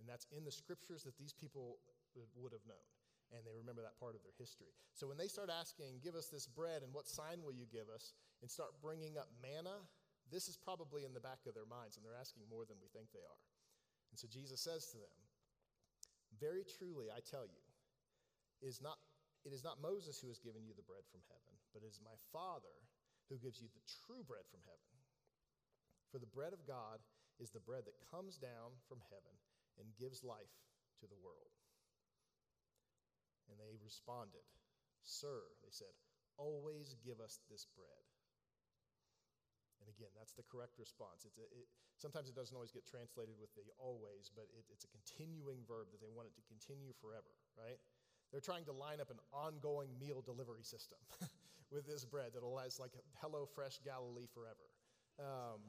And 0.00 0.08
that's 0.08 0.26
in 0.34 0.42
the 0.42 0.52
scriptures 0.54 1.02
that 1.06 1.16
these 1.18 1.32
people 1.32 1.78
would 2.14 2.52
have 2.52 2.66
known. 2.66 2.86
And 3.32 3.40
they 3.48 3.56
remember 3.56 3.80
that 3.80 3.96
part 3.96 4.12
of 4.12 4.20
their 4.20 4.36
history. 4.36 4.76
So 4.92 5.08
when 5.08 5.16
they 5.16 5.30
start 5.30 5.48
asking, 5.48 6.04
Give 6.04 6.12
us 6.12 6.28
this 6.28 6.44
bread, 6.44 6.84
and 6.84 6.92
what 6.92 7.08
sign 7.08 7.40
will 7.40 7.54
you 7.54 7.64
give 7.72 7.88
us? 7.88 8.12
and 8.42 8.50
start 8.50 8.74
bringing 8.82 9.16
up 9.16 9.30
manna, 9.38 9.86
this 10.28 10.50
is 10.50 10.58
probably 10.58 11.06
in 11.06 11.14
the 11.14 11.22
back 11.22 11.38
of 11.46 11.54
their 11.54 11.66
minds, 11.70 11.94
and 11.96 12.02
they're 12.02 12.18
asking 12.18 12.42
more 12.50 12.66
than 12.66 12.76
we 12.82 12.90
think 12.90 13.06
they 13.14 13.22
are. 13.22 13.42
And 14.10 14.18
so 14.18 14.26
Jesus 14.26 14.58
says 14.58 14.90
to 14.92 14.98
them, 14.98 15.16
Very 16.42 16.66
truly, 16.66 17.08
I 17.08 17.22
tell 17.22 17.46
you, 17.46 17.62
it 18.60 18.66
is 18.66 18.82
not, 18.82 18.98
it 19.46 19.54
is 19.54 19.62
not 19.62 19.78
Moses 19.78 20.18
who 20.18 20.28
has 20.28 20.42
given 20.42 20.66
you 20.66 20.74
the 20.74 20.84
bread 20.84 21.06
from 21.06 21.22
heaven, 21.30 21.54
but 21.70 21.86
it 21.86 21.90
is 21.94 22.02
my 22.02 22.18
Father 22.34 22.74
who 23.30 23.38
gives 23.38 23.62
you 23.62 23.70
the 23.70 23.86
true 23.86 24.26
bread 24.26 24.44
from 24.50 24.60
heaven. 24.66 24.91
For 26.12 26.20
the 26.20 26.28
bread 26.28 26.52
of 26.52 26.68
God 26.68 27.00
is 27.40 27.48
the 27.50 27.64
bread 27.64 27.88
that 27.88 27.96
comes 28.12 28.36
down 28.36 28.76
from 28.84 29.00
heaven 29.08 29.32
and 29.80 29.96
gives 29.96 30.20
life 30.20 30.52
to 31.00 31.08
the 31.08 31.16
world. 31.24 31.56
And 33.48 33.56
they 33.56 33.80
responded, 33.80 34.44
Sir, 35.02 35.48
they 35.64 35.72
said, 35.72 35.90
always 36.36 36.94
give 37.00 37.18
us 37.18 37.40
this 37.48 37.64
bread. 37.74 38.04
And 39.82 39.90
again, 39.90 40.14
that's 40.14 40.36
the 40.36 40.46
correct 40.46 40.78
response. 40.78 41.26
It's 41.26 41.40
a, 41.40 41.48
it, 41.50 41.66
sometimes 41.98 42.30
it 42.30 42.38
doesn't 42.38 42.54
always 42.54 42.70
get 42.70 42.86
translated 42.86 43.34
with 43.40 43.50
the 43.58 43.66
always, 43.82 44.30
but 44.30 44.46
it, 44.54 44.62
it's 44.70 44.86
a 44.86 44.92
continuing 44.94 45.66
verb 45.66 45.90
that 45.90 45.98
they 45.98 46.12
want 46.14 46.30
it 46.30 46.36
to 46.38 46.44
continue 46.46 46.94
forever, 47.02 47.34
right? 47.58 47.80
They're 48.30 48.44
trying 48.44 48.64
to 48.70 48.76
line 48.76 49.02
up 49.02 49.10
an 49.10 49.18
ongoing 49.34 49.90
meal 49.98 50.22
delivery 50.22 50.62
system 50.62 51.02
with 51.74 51.84
this 51.84 52.06
bread 52.06 52.30
that'll 52.32 52.54
last 52.54 52.78
like 52.78 52.94
Hello 53.18 53.42
Fresh 53.42 53.82
Galilee 53.82 54.30
forever. 54.30 54.70
Um, 55.18 55.60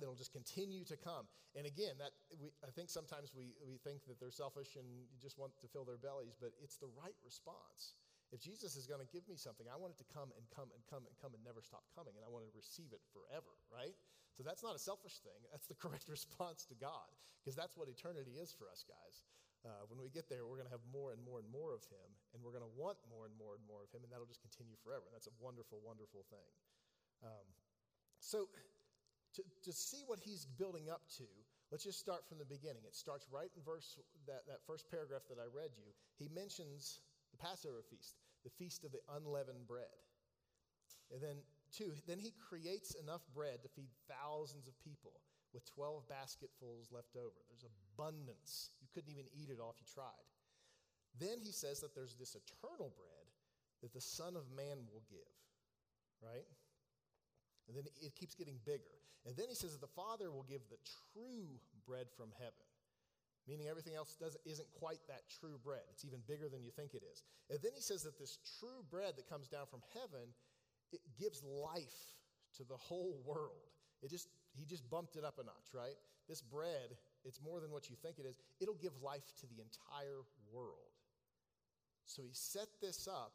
that'll 0.00 0.16
just 0.16 0.32
continue 0.32 0.84
to 0.88 0.96
come. 0.96 1.28
And 1.52 1.68
again, 1.68 2.00
that 2.00 2.16
we, 2.40 2.48
I 2.64 2.72
think 2.72 2.88
sometimes 2.88 3.36
we, 3.36 3.52
we 3.60 3.76
think 3.76 4.08
that 4.08 4.16
they're 4.16 4.32
selfish 4.32 4.76
and 4.76 4.88
you 4.88 5.04
just 5.20 5.36
want 5.36 5.52
to 5.60 5.68
fill 5.68 5.84
their 5.84 6.00
bellies, 6.00 6.36
but 6.38 6.56
it's 6.62 6.80
the 6.80 6.88
right 6.96 7.16
response. 7.20 8.00
If 8.32 8.40
Jesus 8.40 8.80
is 8.80 8.88
going 8.88 9.04
to 9.04 9.10
give 9.12 9.28
me 9.28 9.36
something, 9.36 9.68
I 9.68 9.76
want 9.76 9.92
it 9.92 10.00
to 10.00 10.08
come 10.08 10.32
and 10.40 10.44
come 10.48 10.72
and 10.72 10.80
come 10.88 11.04
and 11.04 11.12
come 11.20 11.36
and 11.36 11.44
never 11.44 11.60
stop 11.60 11.84
coming, 11.92 12.16
and 12.16 12.24
I 12.24 12.32
want 12.32 12.48
to 12.48 12.52
receive 12.56 12.88
it 12.96 13.04
forever, 13.12 13.52
right? 13.68 13.92
So 14.32 14.40
that's 14.40 14.64
not 14.64 14.72
a 14.72 14.80
selfish 14.80 15.20
thing. 15.20 15.36
That's 15.52 15.68
the 15.68 15.76
correct 15.84 16.08
response 16.08 16.64
to 16.72 16.76
God, 16.80 17.12
because 17.44 17.52
that's 17.52 17.76
what 17.76 17.92
eternity 17.92 18.40
is 18.40 18.56
for 18.56 18.72
us, 18.72 18.88
guys. 18.88 19.28
Uh, 19.62 19.84
when 19.92 20.00
we 20.00 20.08
get 20.08 20.32
there, 20.32 20.48
we're 20.48 20.56
going 20.58 20.66
to 20.66 20.74
have 20.74 20.82
more 20.90 21.12
and 21.12 21.20
more 21.22 21.44
and 21.44 21.46
more 21.52 21.76
of 21.76 21.84
Him, 21.92 22.08
and 22.32 22.40
we're 22.40 22.56
going 22.56 22.64
to 22.64 22.74
want 22.74 22.96
more 23.06 23.28
and 23.28 23.36
more 23.36 23.54
and 23.54 23.62
more 23.68 23.84
of 23.84 23.92
Him, 23.92 24.00
and 24.02 24.08
that'll 24.08 24.26
just 24.26 24.40
continue 24.40 24.74
forever. 24.80 25.06
And 25.06 25.14
that's 25.14 25.28
a 25.28 25.36
wonderful, 25.38 25.84
wonderful 25.84 26.24
thing. 26.32 26.50
Um, 27.20 27.46
so, 28.18 28.48
to, 29.34 29.42
to 29.64 29.72
see 29.72 30.02
what 30.06 30.20
He's 30.20 30.46
building 30.46 30.90
up 30.90 31.02
to, 31.18 31.24
let's 31.70 31.84
just 31.84 32.00
start 32.00 32.28
from 32.28 32.38
the 32.38 32.48
beginning. 32.48 32.82
It 32.86 32.94
starts 32.94 33.26
right 33.30 33.50
in 33.56 33.62
verse 33.62 33.98
that, 34.26 34.46
that 34.46 34.64
first 34.66 34.90
paragraph 34.90 35.22
that 35.28 35.38
I 35.38 35.48
read 35.48 35.70
you. 35.76 35.88
He 36.18 36.28
mentions 36.34 37.00
the 37.32 37.38
Passover 37.38 37.82
feast, 37.88 38.16
the 38.44 38.50
feast 38.50 38.84
of 38.84 38.92
the 38.92 39.00
unleavened 39.16 39.66
bread. 39.66 39.96
And 41.12 41.20
then, 41.20 41.44
two, 41.72 41.92
then 42.06 42.18
he 42.18 42.32
creates 42.48 42.94
enough 42.96 43.22
bread 43.34 43.62
to 43.62 43.68
feed 43.68 43.90
thousands 44.08 44.68
of 44.68 44.76
people 44.80 45.12
with 45.52 45.68
12 45.76 46.08
basketfuls 46.08 46.88
left 46.92 47.16
over. 47.16 47.36
There's 47.48 47.68
abundance. 47.68 48.72
You 48.80 48.88
couldn't 48.92 49.12
even 49.12 49.28
eat 49.36 49.52
it 49.52 49.60
all 49.60 49.76
if 49.76 49.80
you 49.80 49.88
tried. 49.92 50.26
Then 51.20 51.36
he 51.36 51.52
says 51.52 51.80
that 51.80 51.94
there's 51.94 52.16
this 52.16 52.36
eternal 52.36 52.92
bread 52.96 53.28
that 53.82 53.92
the 53.92 54.00
Son 54.00 54.36
of 54.36 54.48
Man 54.56 54.80
will 54.88 55.04
give, 55.10 55.36
right? 56.24 56.48
And 57.72 57.80
then 57.80 57.88
it 58.04 58.12
keeps 58.12 58.36
getting 58.36 58.60
bigger. 58.68 59.00
And 59.24 59.32
then 59.36 59.48
he 59.48 59.56
says 59.56 59.72
that 59.72 59.80
the 59.80 59.96
Father 59.96 60.28
will 60.28 60.44
give 60.44 60.60
the 60.68 60.76
true 61.16 61.56
bread 61.88 62.12
from 62.12 62.28
heaven 62.36 62.68
meaning 63.48 63.66
everything 63.66 63.94
else 63.94 64.14
does, 64.14 64.36
isn't 64.46 64.68
quite 64.78 65.00
that 65.08 65.22
true 65.40 65.58
bread. 65.62 65.82
It's 65.90 66.04
even 66.04 66.20
bigger 66.28 66.48
than 66.48 66.62
you 66.62 66.70
think 66.70 66.94
it 66.94 67.02
is. 67.02 67.22
And 67.50 67.58
then 67.62 67.72
he 67.74 67.82
says 67.82 68.02
that 68.04 68.18
this 68.18 68.38
true 68.60 68.86
bread 68.90 69.14
that 69.16 69.28
comes 69.28 69.48
down 69.48 69.66
from 69.70 69.82
heaven, 69.94 70.30
it 70.92 71.00
gives 71.18 71.42
life 71.42 72.14
to 72.58 72.64
the 72.64 72.76
whole 72.76 73.18
world. 73.26 73.74
It 74.02 74.10
just 74.10 74.28
he 74.54 74.64
just 74.64 74.88
bumped 74.90 75.16
it 75.16 75.24
up 75.24 75.38
a 75.38 75.44
notch, 75.44 75.72
right? 75.72 75.96
This 76.28 76.42
bread, 76.42 76.94
it's 77.24 77.40
more 77.40 77.60
than 77.60 77.70
what 77.70 77.88
you 77.88 77.96
think 77.96 78.18
it 78.18 78.26
is. 78.26 78.38
It'll 78.60 78.78
give 78.78 78.92
life 79.02 79.32
to 79.40 79.46
the 79.46 79.62
entire 79.62 80.22
world. 80.52 80.92
So 82.04 82.22
he 82.22 82.34
set 82.34 82.68
this 82.80 83.08
up, 83.08 83.32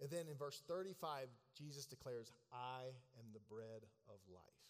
and 0.00 0.10
then 0.10 0.26
in 0.30 0.36
verse 0.38 0.62
35, 0.68 1.28
Jesus 1.56 1.86
declares, 1.86 2.32
I 2.52 2.94
am 3.18 3.26
the 3.32 3.42
bread 3.50 3.82
of 4.06 4.18
life. 4.30 4.62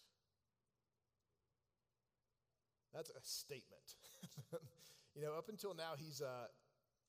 That's 2.93 3.09
a 3.11 3.21
statement. 3.21 3.93
you 5.15 5.21
know, 5.21 5.37
up 5.37 5.49
until 5.49 5.75
now, 5.75 5.93
he's, 5.95 6.21
uh, 6.21 6.49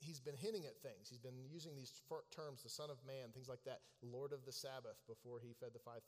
he's 0.00 0.20
been 0.20 0.36
hinting 0.36 0.66
at 0.66 0.76
things. 0.84 1.08
He's 1.08 1.18
been 1.20 1.40
using 1.48 1.74
these 1.74 1.92
terms, 2.28 2.62
the 2.62 2.68
Son 2.68 2.90
of 2.90 3.00
Man, 3.06 3.32
things 3.32 3.48
like 3.48 3.64
that, 3.64 3.80
Lord 4.02 4.32
of 4.32 4.44
the 4.44 4.52
Sabbath, 4.52 5.00
before 5.08 5.40
he 5.40 5.56
fed 5.56 5.70
the 5.72 5.80
5,000. 5.80 6.04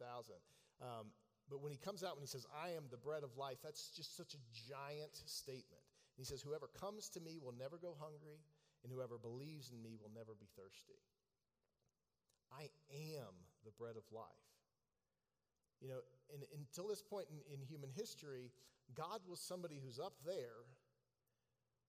Um, 0.80 1.08
but 1.48 1.62
when 1.64 1.72
he 1.72 1.78
comes 1.78 2.04
out, 2.04 2.16
when 2.16 2.22
he 2.22 2.30
says, 2.30 2.46
I 2.52 2.76
am 2.76 2.84
the 2.90 3.00
bread 3.00 3.24
of 3.24 3.36
life, 3.36 3.58
that's 3.64 3.88
just 3.96 4.16
such 4.16 4.34
a 4.34 4.42
giant 4.68 5.16
statement. 5.24 5.80
And 6.16 6.20
he 6.20 6.28
says, 6.28 6.42
Whoever 6.42 6.68
comes 6.68 7.08
to 7.10 7.20
me 7.20 7.40
will 7.40 7.56
never 7.56 7.80
go 7.80 7.96
hungry, 7.98 8.44
and 8.84 8.92
whoever 8.92 9.16
believes 9.16 9.72
in 9.72 9.82
me 9.82 9.96
will 9.96 10.12
never 10.14 10.36
be 10.38 10.48
thirsty. 10.56 11.00
I 12.58 12.68
am 13.16 13.32
the 13.64 13.72
bread 13.78 13.96
of 13.96 14.04
life. 14.12 14.26
You 15.80 15.88
know, 15.88 16.00
and, 16.32 16.44
until 16.54 16.88
this 16.88 17.02
point 17.02 17.26
in, 17.30 17.38
in 17.52 17.60
human 17.66 17.90
history, 17.90 18.50
God 18.94 19.20
was 19.28 19.40
somebody 19.40 19.80
who's 19.82 19.98
up 19.98 20.14
there 20.24 20.66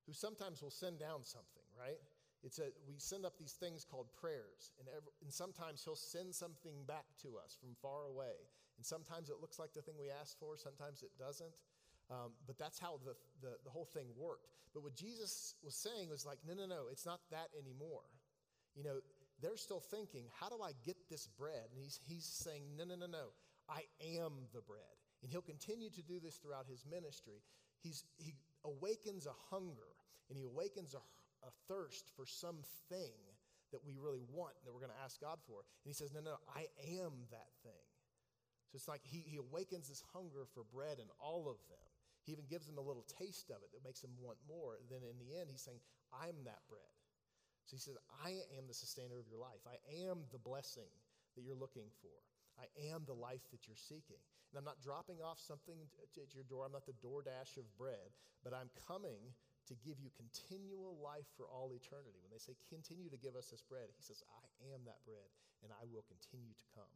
who 0.05 0.13
sometimes 0.13 0.61
will 0.61 0.71
send 0.71 0.99
down 0.99 1.23
something, 1.23 1.63
right? 1.79 1.99
It's 2.43 2.59
a, 2.59 2.75
we 2.87 2.95
send 2.97 3.25
up 3.25 3.37
these 3.39 3.53
things 3.53 3.85
called 3.85 4.07
prayers, 4.19 4.75
and, 4.79 4.87
every, 4.89 5.11
and 5.23 5.31
sometimes 5.31 5.83
He'll 5.83 5.95
send 5.95 6.35
something 6.35 6.83
back 6.87 7.05
to 7.23 7.39
us 7.39 7.55
from 7.59 7.75
far 7.81 8.05
away. 8.11 8.35
And 8.75 8.85
sometimes 8.85 9.29
it 9.29 9.39
looks 9.39 9.59
like 9.59 9.71
the 9.73 9.81
thing 9.81 9.95
we 9.97 10.09
asked 10.09 10.39
for, 10.39 10.57
sometimes 10.57 11.03
it 11.03 11.11
doesn't. 11.17 11.63
Um, 12.11 12.35
but 12.45 12.57
that's 12.59 12.79
how 12.79 12.99
the, 13.05 13.15
the, 13.39 13.55
the 13.63 13.69
whole 13.69 13.85
thing 13.85 14.07
worked. 14.17 14.47
But 14.73 14.83
what 14.83 14.95
Jesus 14.95 15.55
was 15.63 15.75
saying 15.75 16.09
was 16.09 16.25
like, 16.25 16.39
no, 16.45 16.53
no, 16.53 16.65
no, 16.65 16.91
it's 16.91 17.05
not 17.05 17.21
that 17.31 17.47
anymore. 17.57 18.03
You 18.75 18.83
know, 18.83 18.97
they're 19.41 19.57
still 19.57 19.79
thinking, 19.79 20.25
how 20.39 20.49
do 20.49 20.61
I 20.63 20.71
get 20.85 20.97
this 21.09 21.27
bread? 21.27 21.67
And 21.71 21.79
he's, 21.81 21.99
he's 22.05 22.25
saying, 22.25 22.63
no, 22.77 22.85
no, 22.85 22.95
no, 22.95 23.07
no, 23.07 23.27
I 23.69 23.83
am 24.19 24.31
the 24.53 24.61
bread. 24.61 24.95
And 25.21 25.31
he'll 25.31 25.41
continue 25.41 25.89
to 25.89 26.01
do 26.01 26.19
this 26.19 26.37
throughout 26.37 26.67
his 26.67 26.85
ministry. 26.89 27.41
He's, 27.81 28.03
he 28.17 28.35
awakens 28.63 29.25
a 29.25 29.35
hunger 29.49 29.95
and 30.29 30.37
he 30.37 30.43
awakens 30.43 30.93
a, 30.93 31.03
a 31.45 31.51
thirst 31.67 32.11
for 32.15 32.25
something 32.25 33.15
that 33.71 33.83
we 33.83 33.97
really 33.97 34.23
want 34.31 34.53
that 34.63 34.71
we're 34.71 34.83
going 34.83 34.93
to 34.93 35.03
ask 35.03 35.19
God 35.19 35.39
for. 35.47 35.65
And 35.83 35.89
he 35.89 35.93
says, 35.93 36.13
No, 36.13 36.21
no, 36.21 36.37
I 36.55 36.69
am 37.01 37.11
that 37.31 37.51
thing. 37.63 37.83
So 38.69 38.77
it's 38.77 38.87
like 38.87 39.01
he, 39.03 39.25
he 39.25 39.37
awakens 39.37 39.89
this 39.89 40.03
hunger 40.13 40.45
for 40.53 40.63
bread 40.71 40.99
in 40.99 41.09
all 41.19 41.49
of 41.49 41.57
them. 41.67 41.89
He 42.23 42.31
even 42.31 42.45
gives 42.47 42.65
them 42.65 42.77
a 42.77 42.85
little 42.85 43.03
taste 43.19 43.49
of 43.49 43.59
it 43.61 43.73
that 43.73 43.83
makes 43.83 43.99
them 43.99 44.15
want 44.21 44.37
more. 44.47 44.79
Then 44.89 45.03
in 45.03 45.19
the 45.19 45.35
end, 45.35 45.51
he's 45.51 45.61
saying, 45.61 45.81
I'm 46.13 46.45
that 46.45 46.63
bread. 46.69 46.93
So 47.65 47.75
he 47.75 47.83
says, 47.83 47.97
I 48.23 48.43
am 48.59 48.67
the 48.67 48.75
sustainer 48.75 49.17
of 49.17 49.27
your 49.31 49.39
life. 49.39 49.63
I 49.63 49.79
am 50.07 50.27
the 50.31 50.41
blessing 50.41 50.91
that 51.35 51.43
you're 51.43 51.57
looking 51.57 51.87
for. 52.03 52.13
I 52.59 52.69
am 52.93 53.07
the 53.07 53.17
life 53.17 53.41
that 53.49 53.65
you're 53.65 53.79
seeking. 53.79 54.19
And 54.51 54.61
I'm 54.61 54.67
not 54.67 54.83
dropping 54.83 55.23
off 55.25 55.41
something 55.41 55.79
at 55.97 56.35
your 56.35 56.45
door. 56.45 56.67
I'm 56.67 56.75
not 56.75 56.85
the 56.85 56.99
DoorDash 57.01 57.57
of 57.57 57.65
bread, 57.73 58.13
but 58.45 58.53
I'm 58.53 58.69
coming 58.85 59.33
to 59.65 59.73
give 59.79 59.97
you 59.97 60.11
continual 60.13 60.99
life 60.99 61.25
for 61.39 61.47
all 61.47 61.71
eternity. 61.73 62.19
When 62.21 62.29
they 62.29 62.43
say, 62.43 62.53
continue 62.69 63.09
to 63.09 63.17
give 63.17 63.33
us 63.33 63.49
this 63.49 63.63
bread, 63.63 63.89
he 63.95 64.03
says, 64.03 64.21
I 64.27 64.75
am 64.75 64.83
that 64.85 65.01
bread, 65.07 65.25
and 65.63 65.71
I 65.71 65.87
will 65.89 66.05
continue 66.05 66.53
to 66.53 66.67
come. 66.75 66.93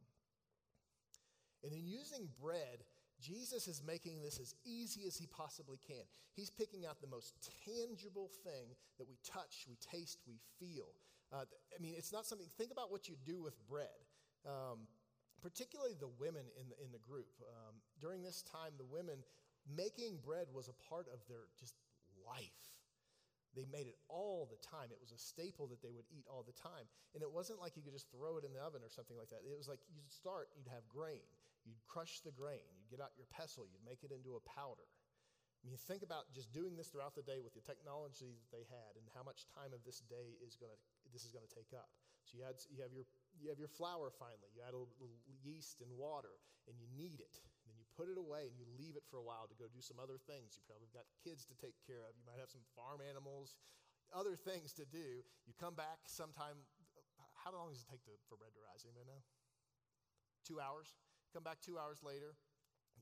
And 1.64 1.72
in 1.74 1.88
using 1.88 2.28
bread, 2.38 2.84
Jesus 3.20 3.66
is 3.66 3.82
making 3.84 4.22
this 4.22 4.38
as 4.38 4.54
easy 4.64 5.06
as 5.06 5.16
he 5.16 5.26
possibly 5.26 5.78
can. 5.86 6.04
He's 6.34 6.50
picking 6.50 6.86
out 6.86 7.00
the 7.00 7.08
most 7.08 7.34
tangible 7.66 8.30
thing 8.44 8.74
that 8.98 9.08
we 9.08 9.18
touch, 9.26 9.66
we 9.68 9.76
taste, 9.76 10.18
we 10.26 10.38
feel. 10.60 10.94
Uh, 11.32 11.44
I 11.74 11.82
mean, 11.82 11.94
it's 11.96 12.12
not 12.12 12.26
something, 12.26 12.46
think 12.56 12.70
about 12.70 12.90
what 12.90 13.08
you 13.08 13.16
do 13.26 13.42
with 13.42 13.54
bread. 13.68 14.06
Um, 14.46 14.86
particularly 15.42 15.94
the 15.98 16.10
women 16.18 16.46
in 16.58 16.68
the, 16.70 16.76
in 16.82 16.90
the 16.92 17.02
group. 17.02 17.30
Um, 17.42 17.78
during 18.00 18.22
this 18.22 18.42
time, 18.42 18.74
the 18.78 18.86
women 18.86 19.22
making 19.66 20.18
bread 20.24 20.46
was 20.54 20.68
a 20.68 20.76
part 20.88 21.06
of 21.12 21.20
their 21.28 21.50
just 21.58 21.74
life. 22.26 22.62
They 23.56 23.66
made 23.72 23.88
it 23.88 23.98
all 24.06 24.46
the 24.46 24.60
time. 24.60 24.92
It 24.92 25.00
was 25.00 25.10
a 25.10 25.18
staple 25.18 25.66
that 25.72 25.82
they 25.82 25.90
would 25.90 26.06
eat 26.12 26.26
all 26.28 26.44
the 26.46 26.54
time. 26.54 26.86
And 27.14 27.22
it 27.22 27.30
wasn't 27.30 27.58
like 27.58 27.74
you 27.74 27.82
could 27.82 27.96
just 27.96 28.10
throw 28.12 28.36
it 28.36 28.44
in 28.44 28.52
the 28.52 28.60
oven 28.60 28.84
or 28.84 28.92
something 28.92 29.16
like 29.16 29.30
that. 29.30 29.42
It 29.42 29.56
was 29.56 29.66
like 29.66 29.80
you'd 29.90 30.10
start, 30.12 30.52
you'd 30.54 30.70
have 30.70 30.86
grain, 30.86 31.24
you'd 31.68 31.84
crush 31.84 32.24
the 32.24 32.32
grain, 32.32 32.64
you'd 32.80 32.88
get 32.88 33.04
out 33.04 33.12
your 33.20 33.28
pestle, 33.28 33.68
you'd 33.68 33.84
make 33.84 34.00
it 34.00 34.10
into 34.10 34.40
a 34.40 34.42
powder. 34.48 34.88
I 35.60 35.66
mean, 35.66 35.76
think 35.76 36.06
about 36.06 36.30
just 36.30 36.54
doing 36.54 36.78
this 36.78 36.88
throughout 36.88 37.18
the 37.18 37.26
day 37.26 37.42
with 37.42 37.52
the 37.52 37.64
technology 37.66 38.38
that 38.38 38.50
they 38.54 38.64
had 38.70 38.94
and 38.94 39.04
how 39.10 39.26
much 39.26 39.44
time 39.52 39.74
of 39.74 39.82
this 39.82 40.00
day 40.06 40.38
is 40.38 40.54
going 40.54 40.70
to 40.70 40.78
this 41.10 41.26
is 41.26 41.34
going 41.34 41.44
to 41.44 41.50
take 41.50 41.74
up. 41.74 41.90
So 42.24 42.36
you, 42.36 42.44
had, 42.44 42.60
you 42.68 42.78
have 42.84 42.92
your 42.92 43.08
you 43.40 43.48
have 43.48 43.58
your 43.58 43.72
flour 43.72 44.12
finally. 44.12 44.52
You 44.54 44.62
add 44.62 44.76
a 44.76 44.80
little 44.80 44.92
yeast 45.42 45.80
and 45.80 45.90
water, 45.96 46.36
and 46.68 46.76
you 46.76 46.86
knead 46.94 47.18
it. 47.24 47.36
And 47.64 47.72
then 47.72 47.80
you 47.80 47.88
put 47.96 48.12
it 48.12 48.20
away 48.20 48.48
and 48.48 48.56
you 48.56 48.68
leave 48.76 48.96
it 48.96 49.04
for 49.08 49.16
a 49.18 49.24
while 49.24 49.48
to 49.48 49.56
go 49.56 49.66
do 49.68 49.80
some 49.80 49.96
other 49.96 50.20
things. 50.20 50.56
You 50.56 50.62
probably 50.68 50.92
got 50.92 51.08
kids 51.24 51.48
to 51.48 51.56
take 51.56 51.76
care 51.84 52.04
of. 52.04 52.16
You 52.16 52.24
might 52.28 52.40
have 52.40 52.52
some 52.52 52.64
farm 52.76 53.00
animals, 53.00 53.56
other 54.12 54.36
things 54.36 54.72
to 54.76 54.84
do. 54.88 55.24
You 55.48 55.52
come 55.56 55.76
back 55.76 56.04
sometime. 56.08 56.60
How 57.44 57.52
long 57.52 57.72
does 57.72 57.84
it 57.84 57.88
take 57.88 58.04
to, 58.08 58.14
for 58.28 58.36
bread 58.36 58.52
to 58.52 58.60
rise? 58.60 58.84
Anybody 58.84 59.08
know? 59.08 59.22
Two 60.44 60.60
hours. 60.60 60.92
Come 61.32 61.44
back 61.44 61.60
two 61.60 61.76
hours 61.76 62.00
later. 62.00 62.36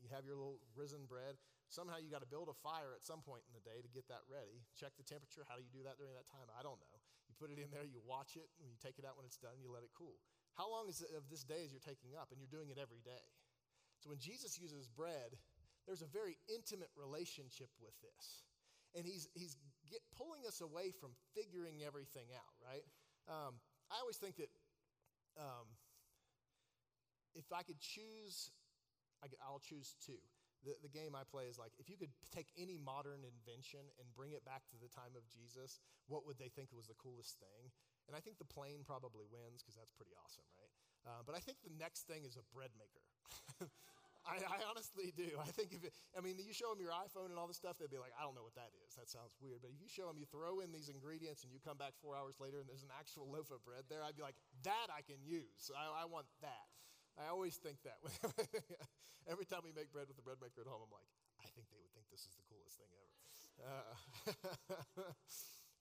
You 0.02 0.12
have 0.12 0.26
your 0.26 0.36
little 0.36 0.60
risen 0.76 1.08
bread. 1.08 1.38
Somehow 1.66 1.98
you 1.98 2.12
got 2.12 2.22
to 2.22 2.30
build 2.30 2.46
a 2.46 2.56
fire 2.62 2.94
at 2.94 3.02
some 3.02 3.24
point 3.26 3.42
in 3.50 3.52
the 3.56 3.64
day 3.64 3.82
to 3.82 3.90
get 3.90 4.06
that 4.06 4.22
ready. 4.30 4.62
Check 4.78 4.94
the 4.94 5.06
temperature. 5.06 5.42
How 5.48 5.58
do 5.58 5.66
you 5.66 5.72
do 5.72 5.82
that 5.82 5.98
during 5.98 6.14
that 6.14 6.30
time? 6.30 6.46
I 6.54 6.62
don't 6.62 6.78
know. 6.78 6.96
You 7.26 7.34
put 7.34 7.50
it 7.50 7.58
in 7.58 7.74
there, 7.74 7.82
you 7.82 7.98
watch 8.06 8.38
it, 8.38 8.46
and 8.62 8.70
you 8.70 8.78
take 8.78 9.02
it 9.02 9.04
out 9.04 9.18
when 9.18 9.26
it's 9.26 9.40
done, 9.40 9.58
you 9.58 9.66
let 9.66 9.82
it 9.82 9.90
cool. 9.98 10.14
How 10.54 10.70
long 10.70 10.86
is 10.86 11.02
of 11.02 11.26
this 11.26 11.42
day 11.42 11.66
as 11.66 11.74
you're 11.74 11.82
taking 11.82 12.14
up? 12.14 12.30
And 12.30 12.38
you're 12.38 12.50
doing 12.50 12.70
it 12.70 12.78
every 12.78 13.02
day. 13.02 13.26
So 13.98 14.14
when 14.14 14.22
Jesus 14.22 14.56
uses 14.62 14.86
bread, 14.86 15.34
there's 15.84 16.06
a 16.06 16.10
very 16.10 16.38
intimate 16.46 16.90
relationship 16.94 17.68
with 17.82 17.94
this. 17.98 18.46
And 18.94 19.04
he's, 19.04 19.28
he's 19.34 19.58
get, 19.90 20.00
pulling 20.16 20.46
us 20.46 20.62
away 20.62 20.94
from 20.94 21.12
figuring 21.34 21.82
everything 21.84 22.30
out, 22.32 22.54
right? 22.62 22.86
Um, 23.28 23.58
I 23.90 24.00
always 24.00 24.16
think 24.16 24.38
that 24.38 24.50
um, 25.36 25.66
if 27.36 27.52
I 27.52 27.62
could 27.62 27.78
choose, 27.78 28.50
I 29.22 29.28
will 29.52 29.62
choose 29.62 29.94
two. 30.00 30.18
The, 30.64 30.74
the 30.82 30.90
game 30.90 31.14
I 31.14 31.22
play 31.22 31.46
is 31.46 31.60
like 31.60 31.76
if 31.78 31.86
you 31.86 31.94
could 32.00 32.10
take 32.32 32.50
any 32.56 32.80
modern 32.80 33.22
invention 33.22 33.86
and 34.00 34.08
bring 34.16 34.32
it 34.32 34.42
back 34.42 34.64
to 34.72 34.76
the 34.80 34.88
time 34.90 35.14
of 35.14 35.22
Jesus, 35.28 35.78
what 36.08 36.26
would 36.26 36.40
they 36.40 36.48
think 36.48 36.72
was 36.72 36.88
the 36.88 36.98
coolest 36.98 37.38
thing? 37.38 37.70
And 38.08 38.16
I 38.16 38.20
think 38.24 38.40
the 38.40 38.48
plane 38.48 38.82
probably 38.82 39.28
wins 39.28 39.62
because 39.62 39.76
that's 39.76 39.92
pretty 39.94 40.16
awesome, 40.18 40.48
right? 40.56 40.72
Uh, 41.06 41.22
but 41.22 41.38
I 41.38 41.40
think 41.44 41.62
the 41.62 41.74
next 41.78 42.10
thing 42.10 42.26
is 42.26 42.34
a 42.34 42.44
bread 42.50 42.74
maker. 42.74 43.04
I, 44.26 44.42
I, 44.42 44.58
honestly 44.66 45.14
do. 45.14 45.38
I 45.38 45.46
think 45.54 45.70
if 45.70 45.86
it, 45.86 45.94
I 46.18 46.20
mean, 46.20 46.34
you 46.42 46.50
show 46.50 46.74
them 46.74 46.82
your 46.82 46.90
iPhone 46.90 47.30
and 47.30 47.38
all 47.38 47.46
this 47.46 47.62
stuff, 47.62 47.78
they'd 47.78 47.90
be 47.90 48.02
like, 48.02 48.10
I 48.18 48.26
don't 48.26 48.34
know 48.34 48.42
what 48.42 48.58
that 48.58 48.74
is. 48.82 48.98
That 48.98 49.06
sounds 49.06 49.38
weird. 49.38 49.62
But 49.62 49.70
if 49.70 49.78
you 49.78 49.86
show 49.86 50.10
them, 50.10 50.18
you 50.18 50.26
throw 50.26 50.58
in 50.58 50.74
these 50.74 50.90
ingredients 50.90 51.46
and 51.46 51.54
you 51.54 51.62
come 51.62 51.78
back 51.78 51.94
four 52.02 52.18
hours 52.18 52.42
later 52.42 52.58
and 52.58 52.66
there's 52.66 52.82
an 52.82 52.90
actual 52.90 53.30
loaf 53.30 53.54
of 53.54 53.62
bread 53.62 53.86
there, 53.86 54.02
I'd 54.02 54.18
be 54.18 54.26
like, 54.26 54.34
that 54.66 54.90
I 54.90 55.06
can 55.06 55.22
use. 55.22 55.70
I, 55.70 56.02
I 56.02 56.04
want 56.10 56.26
that. 56.42 56.65
I 57.16 57.32
always 57.32 57.56
think 57.56 57.80
that. 57.84 57.98
Every 59.32 59.48
time 59.48 59.66
we 59.66 59.74
make 59.74 59.90
bread 59.90 60.06
with 60.06 60.14
the 60.14 60.22
bread 60.22 60.38
maker 60.38 60.62
at 60.62 60.70
home, 60.70 60.86
I'm 60.86 60.92
like, 60.94 61.10
I 61.42 61.48
think 61.56 61.66
they 61.72 61.80
would 61.82 61.90
think 61.90 62.06
this 62.14 62.22
is 62.28 62.34
the 62.38 62.46
coolest 62.46 62.78
thing 62.78 62.92
ever. 62.94 63.10
Uh, 63.56 63.92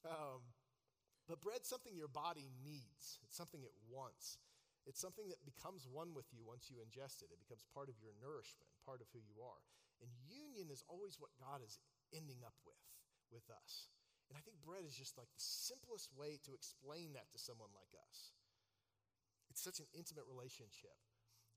um, 0.11 0.39
but 1.29 1.43
bread's 1.45 1.69
something 1.69 1.93
your 1.93 2.09
body 2.09 2.49
needs, 2.65 3.21
it's 3.21 3.37
something 3.37 3.61
it 3.61 3.75
wants. 3.85 4.41
It's 4.85 5.01
something 5.01 5.25
that 5.33 5.41
becomes 5.41 5.89
one 5.89 6.13
with 6.13 6.29
you 6.29 6.45
once 6.45 6.69
you 6.69 6.77
ingest 6.77 7.25
it. 7.25 7.33
It 7.33 7.41
becomes 7.41 7.65
part 7.73 7.89
of 7.89 7.97
your 7.97 8.13
nourishment, 8.21 8.69
part 8.85 9.01
of 9.01 9.09
who 9.09 9.17
you 9.17 9.41
are. 9.41 9.61
And 9.97 10.13
union 10.29 10.69
is 10.69 10.85
always 10.85 11.17
what 11.17 11.33
God 11.41 11.65
is 11.65 11.81
ending 12.13 12.45
up 12.45 12.53
with, 12.69 12.77
with 13.33 13.49
us. 13.49 13.89
And 14.29 14.37
I 14.37 14.45
think 14.45 14.61
bread 14.61 14.85
is 14.85 14.93
just 14.93 15.17
like 15.17 15.29
the 15.33 15.41
simplest 15.41 16.13
way 16.13 16.37
to 16.45 16.53
explain 16.53 17.17
that 17.17 17.33
to 17.33 17.41
someone 17.41 17.73
like 17.73 17.89
us. 17.97 18.29
It's 19.49 19.61
such 19.61 19.81
an 19.81 19.89
intimate 19.97 20.29
relationship. 20.29 20.93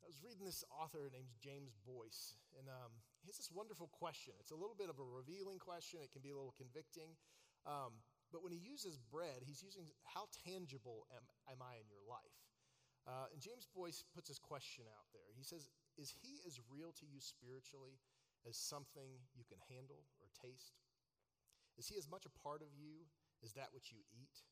I 0.02 0.06
was 0.06 0.22
reading 0.22 0.46
this 0.46 0.64
author 0.70 1.10
named 1.12 1.28
James 1.42 1.74
Boice, 1.84 2.38
and 2.56 2.70
um, 2.70 2.92
he 3.20 3.28
has 3.28 3.36
this 3.36 3.50
wonderful 3.50 3.90
question. 3.92 4.32
It's 4.40 4.54
a 4.54 4.58
little 4.58 4.76
bit 4.78 4.88
of 4.88 4.98
a 4.98 5.06
revealing 5.06 5.58
question, 5.58 6.00
it 6.02 6.12
can 6.12 6.22
be 6.22 6.30
a 6.30 6.38
little 6.38 6.54
convicting. 6.56 7.18
Um, 7.66 8.00
but 8.32 8.44
when 8.44 8.52
he 8.52 8.60
uses 8.60 9.00
bread, 9.00 9.44
he's 9.44 9.64
using 9.64 9.88
how 10.04 10.28
tangible 10.44 11.08
am, 11.12 11.24
am 11.48 11.60
I 11.64 11.80
in 11.80 11.88
your 11.88 12.04
life? 12.04 12.38
Uh, 13.08 13.32
and 13.32 13.40
James 13.40 13.64
Boice 13.72 14.04
puts 14.12 14.28
his 14.28 14.38
question 14.38 14.84
out 14.92 15.08
there. 15.16 15.32
He 15.32 15.44
says, 15.44 15.72
Is 15.96 16.12
he 16.12 16.44
as 16.44 16.60
real 16.68 16.92
to 17.00 17.06
you 17.08 17.20
spiritually 17.24 17.96
as 18.44 18.56
something 18.56 19.16
you 19.32 19.48
can 19.48 19.58
handle 19.72 20.04
or 20.20 20.28
taste? 20.36 20.76
Is 21.80 21.88
he 21.88 21.96
as 21.96 22.10
much 22.10 22.28
a 22.28 22.36
part 22.44 22.60
of 22.60 22.68
you 22.76 23.08
as 23.40 23.56
that 23.56 23.72
which 23.72 23.92
you 23.92 24.04
eat? 24.12 24.44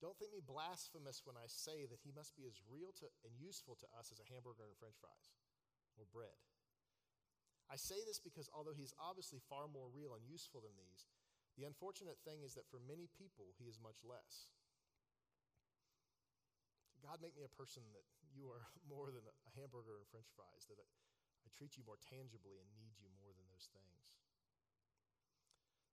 Don't 0.00 0.16
think 0.20 0.32
me 0.32 0.44
blasphemous 0.44 1.24
when 1.24 1.40
I 1.40 1.48
say 1.48 1.88
that 1.88 2.04
he 2.04 2.12
must 2.12 2.36
be 2.36 2.44
as 2.44 2.60
real 2.68 2.92
to, 3.00 3.08
and 3.24 3.32
useful 3.40 3.80
to 3.80 3.88
us 3.96 4.12
as 4.12 4.20
a 4.20 4.28
hamburger 4.28 4.68
and 4.68 4.76
french 4.76 5.00
fries 5.00 5.32
or 5.96 6.04
bread. 6.12 6.36
I 7.72 7.80
say 7.80 7.98
this 8.04 8.20
because 8.20 8.52
although 8.52 8.76
he's 8.76 8.94
obviously 9.00 9.40
far 9.48 9.66
more 9.66 9.88
real 9.90 10.14
and 10.14 10.22
useful 10.22 10.60
than 10.62 10.76
these, 10.76 11.08
the 11.56 11.64
unfortunate 11.64 12.20
thing 12.22 12.44
is 12.44 12.52
that 12.54 12.68
for 12.68 12.78
many 12.84 13.08
people, 13.16 13.56
he 13.56 13.66
is 13.66 13.80
much 13.80 14.04
less. 14.04 14.52
God, 17.00 17.24
make 17.24 17.32
me 17.32 17.48
a 17.48 17.56
person 17.56 17.80
that 17.96 18.04
you 18.36 18.52
are 18.52 18.68
more 18.92 19.08
than 19.08 19.24
a 19.24 19.50
hamburger 19.56 19.96
and 19.96 20.06
french 20.12 20.28
fries, 20.36 20.68
that 20.68 20.76
I, 20.76 20.86
I 21.42 21.48
treat 21.56 21.80
you 21.80 21.82
more 21.88 21.96
tangibly 22.04 22.60
and 22.60 22.68
need 22.76 23.00
you 23.00 23.08
more 23.16 23.32
than 23.32 23.48
those 23.48 23.72
things. 23.72 23.96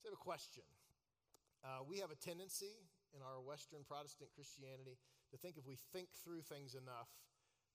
So 0.04 0.12
I 0.12 0.12
have 0.12 0.20
a 0.20 0.28
question. 0.28 0.68
Uh, 1.64 1.88
we 1.88 2.04
have 2.04 2.12
a 2.12 2.20
tendency 2.20 2.84
in 3.14 3.22
our 3.22 3.40
Western 3.40 3.86
Protestant 3.86 4.34
Christianity 4.34 4.98
to 5.32 5.38
think 5.38 5.58
if 5.58 5.66
we 5.66 5.78
think 5.94 6.10
through 6.26 6.42
things 6.42 6.74
enough, 6.74 7.10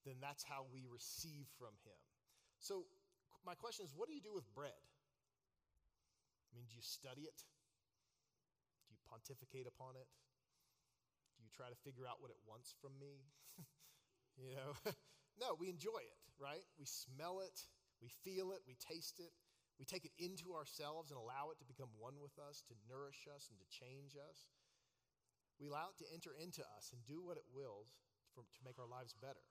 then 0.06 0.18
that's 0.22 0.42
how 0.42 0.66
we 0.70 0.86
receive 0.86 1.46
from 1.58 1.74
Him. 1.86 1.98
So, 2.60 2.86
my 3.46 3.54
question 3.54 3.86
is 3.86 3.94
what 3.94 4.10
do 4.10 4.14
you 4.14 4.22
do 4.22 4.34
with 4.34 4.46
bread? 4.54 4.82
I 6.50 6.50
mean, 6.58 6.66
do 6.66 6.74
you 6.74 6.84
study 6.84 7.22
it? 7.22 7.38
Do 8.86 8.94
you 8.94 9.00
pontificate 9.06 9.66
upon 9.66 9.94
it? 9.94 10.08
Do 11.38 11.46
you 11.46 11.52
try 11.54 11.70
to 11.70 11.78
figure 11.86 12.08
out 12.08 12.18
what 12.18 12.34
it 12.34 12.40
wants 12.48 12.74
from 12.82 12.98
me? 12.98 13.22
you 14.42 14.58
know? 14.58 14.74
no, 15.42 15.54
we 15.54 15.70
enjoy 15.70 16.02
it, 16.02 16.18
right? 16.40 16.66
We 16.78 16.86
smell 16.86 17.40
it, 17.46 17.54
we 18.02 18.10
feel 18.26 18.50
it, 18.52 18.66
we 18.66 18.74
taste 18.80 19.22
it. 19.22 19.30
We 19.78 19.86
take 19.86 20.02
it 20.02 20.10
into 20.18 20.58
ourselves 20.58 21.14
and 21.14 21.18
allow 21.18 21.54
it 21.54 21.62
to 21.62 21.66
become 21.70 21.86
one 22.02 22.18
with 22.18 22.34
us, 22.42 22.66
to 22.66 22.74
nourish 22.90 23.30
us, 23.30 23.46
and 23.46 23.58
to 23.62 23.66
change 23.70 24.18
us. 24.18 24.50
We 25.58 25.68
allow 25.68 25.90
it 25.90 25.98
to 26.00 26.08
enter 26.14 26.34
into 26.38 26.62
us 26.78 26.94
and 26.94 27.02
do 27.04 27.18
what 27.18 27.36
it 27.38 27.46
wills 27.50 27.98
for, 28.34 28.46
to 28.46 28.62
make 28.62 28.78
our 28.78 28.88
lives 28.88 29.14
better. 29.18 29.42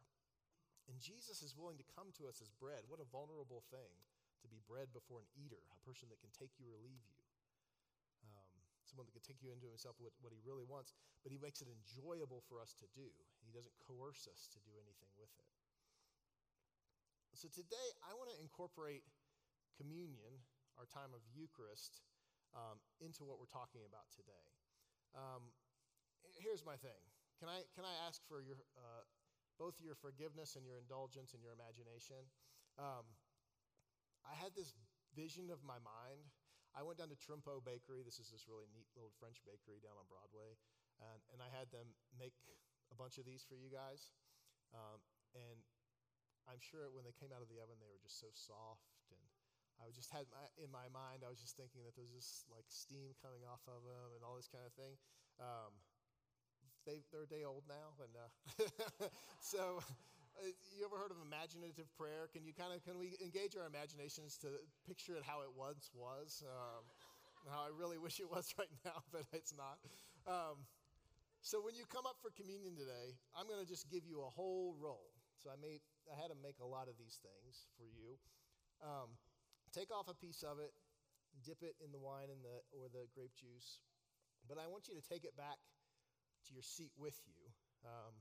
And 0.88 1.04
Jesus 1.04 1.43
is 1.43 1.52
willing 1.52 1.76
to 1.84 1.88
come 1.93 2.15
to 2.15 2.32
us 2.32 2.39
as 2.39 2.48
bread. 2.56 2.88
What 2.88 3.04
a 3.04 3.12
vulnerable 3.12 3.63
thing 3.67 3.91
to 4.39 4.48
be 4.48 4.63
bread 4.63 4.96
before 4.96 5.20
an 5.20 5.30
eater, 5.36 5.60
a 5.67 5.80
person 5.84 6.08
that 6.08 6.24
can 6.24 6.32
take 6.32 6.56
you 6.56 6.72
or 6.72 6.80
leave 6.80 7.04
you 7.12 7.28
someone 8.88 9.04
that 9.04 9.13
can 9.20 9.28
take 9.28 9.43
you 9.43 9.52
into 9.52 9.67
himself 9.67 10.00
what, 10.00 10.15
what 10.24 10.32
he 10.32 10.39
really 10.48 10.63
wants, 10.63 10.96
but 11.22 11.30
he 11.30 11.38
makes 11.38 11.60
it 11.60 11.67
enjoyable 11.67 12.39
for 12.48 12.63
us 12.63 12.72
to 12.80 12.88
do. 12.96 13.12
He 13.43 13.52
doesn't 13.52 13.76
coerce 13.84 14.26
us 14.32 14.48
to 14.56 14.60
do 14.63 14.74
anything 14.80 15.12
with 15.20 15.30
it. 15.36 15.46
So 17.36 17.52
today, 17.54 17.88
I 18.02 18.17
want 18.17 18.34
to 18.34 18.38
incorporate 18.41 19.06
communion, 19.78 20.41
our 20.80 20.89
time 20.89 21.13
of 21.13 21.22
Eucharist, 21.30 22.02
um, 22.58 22.82
into 22.98 23.28
what 23.28 23.38
we're 23.38 23.52
talking 23.52 23.86
about 23.86 24.10
today. 24.10 24.48
Um, 25.13 25.54
here's 26.39 26.63
my 26.65 26.75
thing. 26.80 27.01
Can 27.39 27.49
I, 27.49 27.65
can 27.77 27.86
I 27.86 27.93
ask 28.08 28.21
for 28.25 28.41
your, 28.41 28.58
uh, 28.77 29.06
both 29.62 29.77
your 29.77 29.93
forgiveness 29.93 30.58
and 30.58 30.65
your 30.65 30.77
indulgence 30.77 31.34
and 31.38 31.41
your 31.41 31.53
imagination? 31.53 32.25
Um, 32.77 33.06
I 34.25 34.34
had 34.34 34.58
this 34.58 34.73
vision 35.13 35.49
of 35.53 35.62
my 35.65 35.77
mind 35.82 36.30
I 36.77 36.86
went 36.86 37.01
down 37.01 37.10
to 37.10 37.17
Trompeau 37.17 37.58
Bakery. 37.65 38.06
This 38.06 38.21
is 38.21 38.30
this 38.30 38.45
really 38.45 38.69
neat 38.69 38.86
little 38.93 39.10
French 39.17 39.41
bakery 39.41 39.82
down 39.82 39.97
on 39.97 40.06
Broadway. 40.06 40.53
And, 41.01 41.19
and 41.34 41.41
I 41.41 41.49
had 41.49 41.73
them 41.73 41.89
make 42.13 42.38
a 42.93 42.95
bunch 42.97 43.17
of 43.17 43.25
these 43.25 43.41
for 43.41 43.58
you 43.58 43.73
guys. 43.73 44.13
Um, 44.77 45.01
and 45.34 45.58
I'm 46.45 46.62
sure 46.62 46.93
when 46.93 47.01
they 47.01 47.17
came 47.17 47.34
out 47.34 47.41
of 47.41 47.49
the 47.49 47.58
oven, 47.58 47.82
they 47.82 47.89
were 47.89 47.97
just 47.97 48.21
so 48.21 48.30
soft. 48.30 48.93
And 49.10 49.25
I 49.82 49.89
just 49.89 50.13
had 50.13 50.30
my, 50.30 50.45
in 50.62 50.69
my 50.69 50.86
mind, 50.93 51.25
I 51.25 51.34
was 51.34 51.41
just 51.41 51.58
thinking 51.58 51.82
that 51.82 51.97
there 51.97 52.06
was 52.06 52.13
just 52.13 52.45
like 52.45 52.69
steam 52.69 53.17
coming 53.25 53.41
off 53.41 53.65
of 53.65 53.82
them 53.82 54.13
and 54.13 54.21
all 54.21 54.38
this 54.38 54.49
kind 54.49 54.65
of 54.65 54.73
thing. 54.77 55.01
Um, 55.41 55.73
they, 56.88 57.04
they're 57.12 57.28
a 57.28 57.30
day 57.30 57.43
old 57.43 57.67
now. 57.67 57.91
And 58.00 58.13
uh, 58.15 59.12
so 59.43 59.84
uh, 60.39 60.47
you 60.71 60.88
ever 60.88 60.95
heard 60.95 61.12
of 61.12 61.19
imaginative 61.19 61.91
prayer? 62.00 62.32
Can 62.32 62.47
you 62.47 62.56
kind 62.56 62.71
of 62.71 62.80
can 62.88 62.95
we 62.95 63.19
engage 63.19 63.60
our 63.60 63.67
imaginations 63.67 64.39
to 64.47 64.63
picture 64.88 65.19
it 65.19 65.28
how 65.28 65.43
it 65.43 65.52
once 65.52 65.91
was? 65.91 66.41
Um, 66.47 66.88
how 67.52 67.67
I 67.67 67.71
really 67.76 68.00
wish 68.00 68.23
it 68.23 68.32
was 68.32 68.56
right 68.62 68.71
now, 68.88 69.04
but 69.12 69.28
it's 69.36 69.52
not. 69.52 69.78
Um, 70.26 70.63
so 71.43 71.60
when 71.62 71.76
you 71.76 71.84
come 71.86 72.08
up 72.08 72.17
for 72.23 72.32
communion 72.34 72.76
today, 72.80 73.19
I'm 73.36 73.45
going 73.45 73.62
to 73.62 73.67
just 73.67 73.91
give 73.91 74.08
you 74.08 74.23
a 74.23 74.32
whole 74.32 74.76
roll. 74.80 75.12
So 75.43 75.52
I 75.52 75.60
made 75.60 75.84
I 76.08 76.15
had 76.15 76.32
to 76.32 76.39
make 76.39 76.63
a 76.63 76.67
lot 76.67 76.88
of 76.88 76.95
these 76.95 77.19
things 77.19 77.67
for 77.76 77.86
you. 77.86 78.15
Um, 78.80 79.12
take 79.76 79.91
off 79.91 80.08
a 80.08 80.15
piece 80.15 80.41
of 80.41 80.58
it, 80.63 80.71
dip 81.43 81.60
it 81.62 81.76
in 81.84 81.91
the 81.91 82.00
wine 82.00 82.32
and 82.32 82.39
the 82.41 82.63
or 82.71 82.88
the 82.88 83.06
grape 83.12 83.36
juice, 83.36 83.84
but 84.47 84.56
I 84.58 84.65
want 84.71 84.88
you 84.88 84.95
to 84.95 85.04
take 85.04 85.28
it 85.28 85.36
back 85.36 85.60
to 86.47 86.55
your 86.55 86.63
seat 86.63 86.95
with 86.95 87.19
you. 87.27 87.43
Um, 87.83 88.15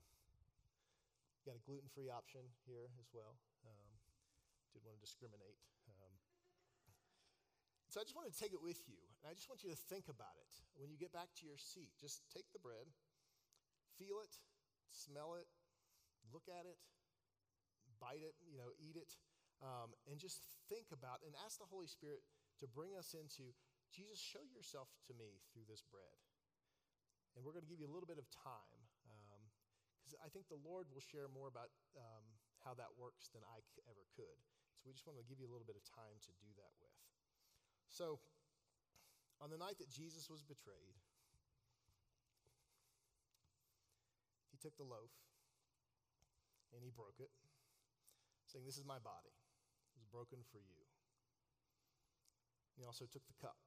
got 1.46 1.54
a 1.54 1.62
gluten 1.62 1.86
free 1.94 2.10
option 2.10 2.42
here 2.66 2.90
as 2.98 3.06
well. 3.14 3.38
Um, 3.62 3.88
did 4.74 4.82
want 4.82 4.98
to 4.98 5.02
discriminate. 5.02 5.62
Um, 5.86 6.12
so 7.86 8.02
I 8.02 8.04
just 8.04 8.18
want 8.18 8.26
to 8.26 8.34
take 8.34 8.50
it 8.50 8.60
with 8.60 8.82
you. 8.90 8.98
And 9.22 9.30
I 9.30 9.32
just 9.32 9.46
want 9.46 9.62
you 9.62 9.70
to 9.70 9.78
think 9.88 10.10
about 10.10 10.34
it. 10.42 10.52
When 10.74 10.90
you 10.90 10.98
get 10.98 11.14
back 11.14 11.30
to 11.38 11.42
your 11.46 11.56
seat, 11.56 11.94
just 11.96 12.26
take 12.34 12.50
the 12.50 12.60
bread, 12.60 12.90
feel 13.94 14.18
it, 14.20 14.34
smell 14.90 15.38
it, 15.38 15.46
look 16.34 16.50
at 16.50 16.66
it, 16.66 16.76
bite 18.02 18.26
it, 18.26 18.34
you 18.42 18.58
know, 18.58 18.74
eat 18.76 18.98
it, 18.98 19.16
um, 19.62 19.96
and 20.10 20.20
just 20.20 20.44
think 20.68 20.92
about 20.92 21.24
and 21.24 21.32
ask 21.46 21.56
the 21.56 21.70
Holy 21.70 21.88
Spirit 21.88 22.20
to 22.60 22.68
bring 22.68 22.92
us 22.98 23.16
into 23.16 23.54
Jesus, 23.94 24.20
show 24.20 24.44
yourself 24.52 24.90
to 25.08 25.14
me 25.14 25.40
through 25.54 25.64
this 25.70 25.80
bread. 25.80 26.25
And 27.36 27.44
we're 27.44 27.52
going 27.52 27.68
to 27.68 27.70
give 27.70 27.78
you 27.78 27.86
a 27.86 27.92
little 27.92 28.08
bit 28.08 28.16
of 28.16 28.24
time 28.32 28.80
because 30.06 30.22
I 30.22 30.30
think 30.30 30.46
the 30.46 30.62
Lord 30.62 30.86
will 30.94 31.02
share 31.02 31.26
more 31.26 31.50
about 31.50 31.74
um, 31.98 32.22
how 32.62 32.78
that 32.78 32.94
works 32.94 33.26
than 33.34 33.42
I 33.50 33.58
ever 33.90 34.06
could. 34.14 34.38
So 34.78 34.86
we 34.86 34.94
just 34.94 35.02
want 35.02 35.18
to 35.18 35.26
give 35.26 35.42
you 35.42 35.50
a 35.50 35.52
little 35.52 35.66
bit 35.66 35.74
of 35.74 35.82
time 35.82 36.14
to 36.22 36.30
do 36.38 36.46
that 36.62 36.70
with. 36.78 36.94
So, 37.90 38.22
on 39.42 39.50
the 39.50 39.58
night 39.58 39.82
that 39.82 39.90
Jesus 39.90 40.30
was 40.30 40.46
betrayed, 40.46 40.94
he 44.54 44.56
took 44.62 44.78
the 44.78 44.86
loaf 44.86 45.10
and 46.70 46.86
he 46.86 46.94
broke 46.94 47.18
it, 47.18 47.34
saying, 48.46 48.62
This 48.62 48.78
is 48.78 48.86
my 48.86 49.02
body. 49.02 49.34
It 49.34 49.98
was 49.98 50.06
broken 50.06 50.38
for 50.54 50.62
you. 50.62 50.86
He 52.78 52.86
also 52.86 53.10
took 53.10 53.26
the 53.26 53.34
cup. 53.42 53.58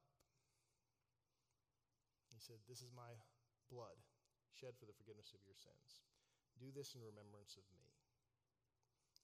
He 2.32 2.40
said, 2.40 2.64
This 2.64 2.80
is 2.80 2.88
my 2.96 3.12
blood 3.70 3.96
shed 4.50 4.74
for 4.76 4.84
the 4.84 4.92
forgiveness 4.98 5.32
of 5.32 5.40
your 5.46 5.56
sins. 5.56 6.02
Do 6.58 6.68
this 6.74 6.92
in 6.92 7.00
remembrance 7.00 7.56
of 7.56 7.64
me. 7.72 7.80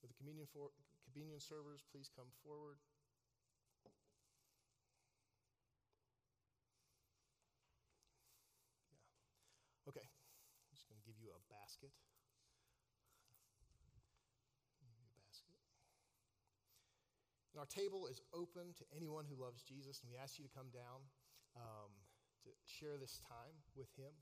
With 0.00 0.14
the 0.14 0.18
communion, 0.22 0.46
for, 0.48 0.70
communion 1.10 1.42
servers, 1.42 1.82
please 1.90 2.08
come 2.14 2.30
forward. 2.46 2.78
Yeah. 3.82 3.90
Okay. 9.90 10.06
I'm 10.06 10.72
just 10.72 10.86
going 10.86 11.02
to 11.02 11.04
give 11.04 11.18
you 11.18 11.34
a 11.34 11.42
basket. 11.50 11.90
You 14.80 14.94
a 14.94 15.10
basket. 15.18 15.58
And 17.52 17.58
our 17.58 17.68
table 17.68 18.06
is 18.06 18.22
open 18.30 18.72
to 18.78 18.84
anyone 18.94 19.26
who 19.26 19.34
loves 19.34 19.64
Jesus, 19.66 20.00
and 20.00 20.08
we 20.08 20.16
ask 20.16 20.38
you 20.38 20.46
to 20.46 20.52
come 20.54 20.70
down 20.70 21.02
um, 21.56 21.90
to 22.46 22.54
share 22.64 22.94
this 22.96 23.18
time 23.26 23.54
with 23.74 23.90
him. 23.98 24.14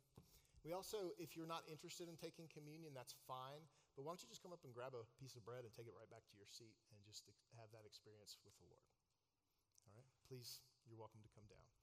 We 0.65 0.73
also, 0.73 1.13
if 1.21 1.37
you're 1.37 1.51
not 1.51 1.69
interested 1.69 2.09
in 2.09 2.17
taking 2.17 2.49
communion, 2.49 2.97
that's 2.97 3.13
fine. 3.29 3.61
But 3.95 4.03
why 4.03 4.17
don't 4.17 4.23
you 4.25 4.33
just 4.33 4.43
come 4.43 4.51
up 4.51 4.65
and 4.65 4.73
grab 4.75 4.97
a 4.97 5.05
piece 5.21 5.37
of 5.37 5.45
bread 5.45 5.63
and 5.63 5.71
take 5.71 5.87
it 5.87 5.95
right 5.95 6.09
back 6.11 6.27
to 6.27 6.35
your 6.35 6.49
seat 6.51 6.75
and 6.91 6.99
just 7.07 7.29
have 7.61 7.71
that 7.71 7.87
experience 7.87 8.41
with 8.43 8.57
the 8.59 8.67
Lord? 8.67 8.89
All 9.87 9.95
right? 9.95 10.09
Please, 10.27 10.65
you're 10.89 10.99
welcome 10.99 11.23
to 11.23 11.31
come 11.37 11.47
down. 11.47 11.74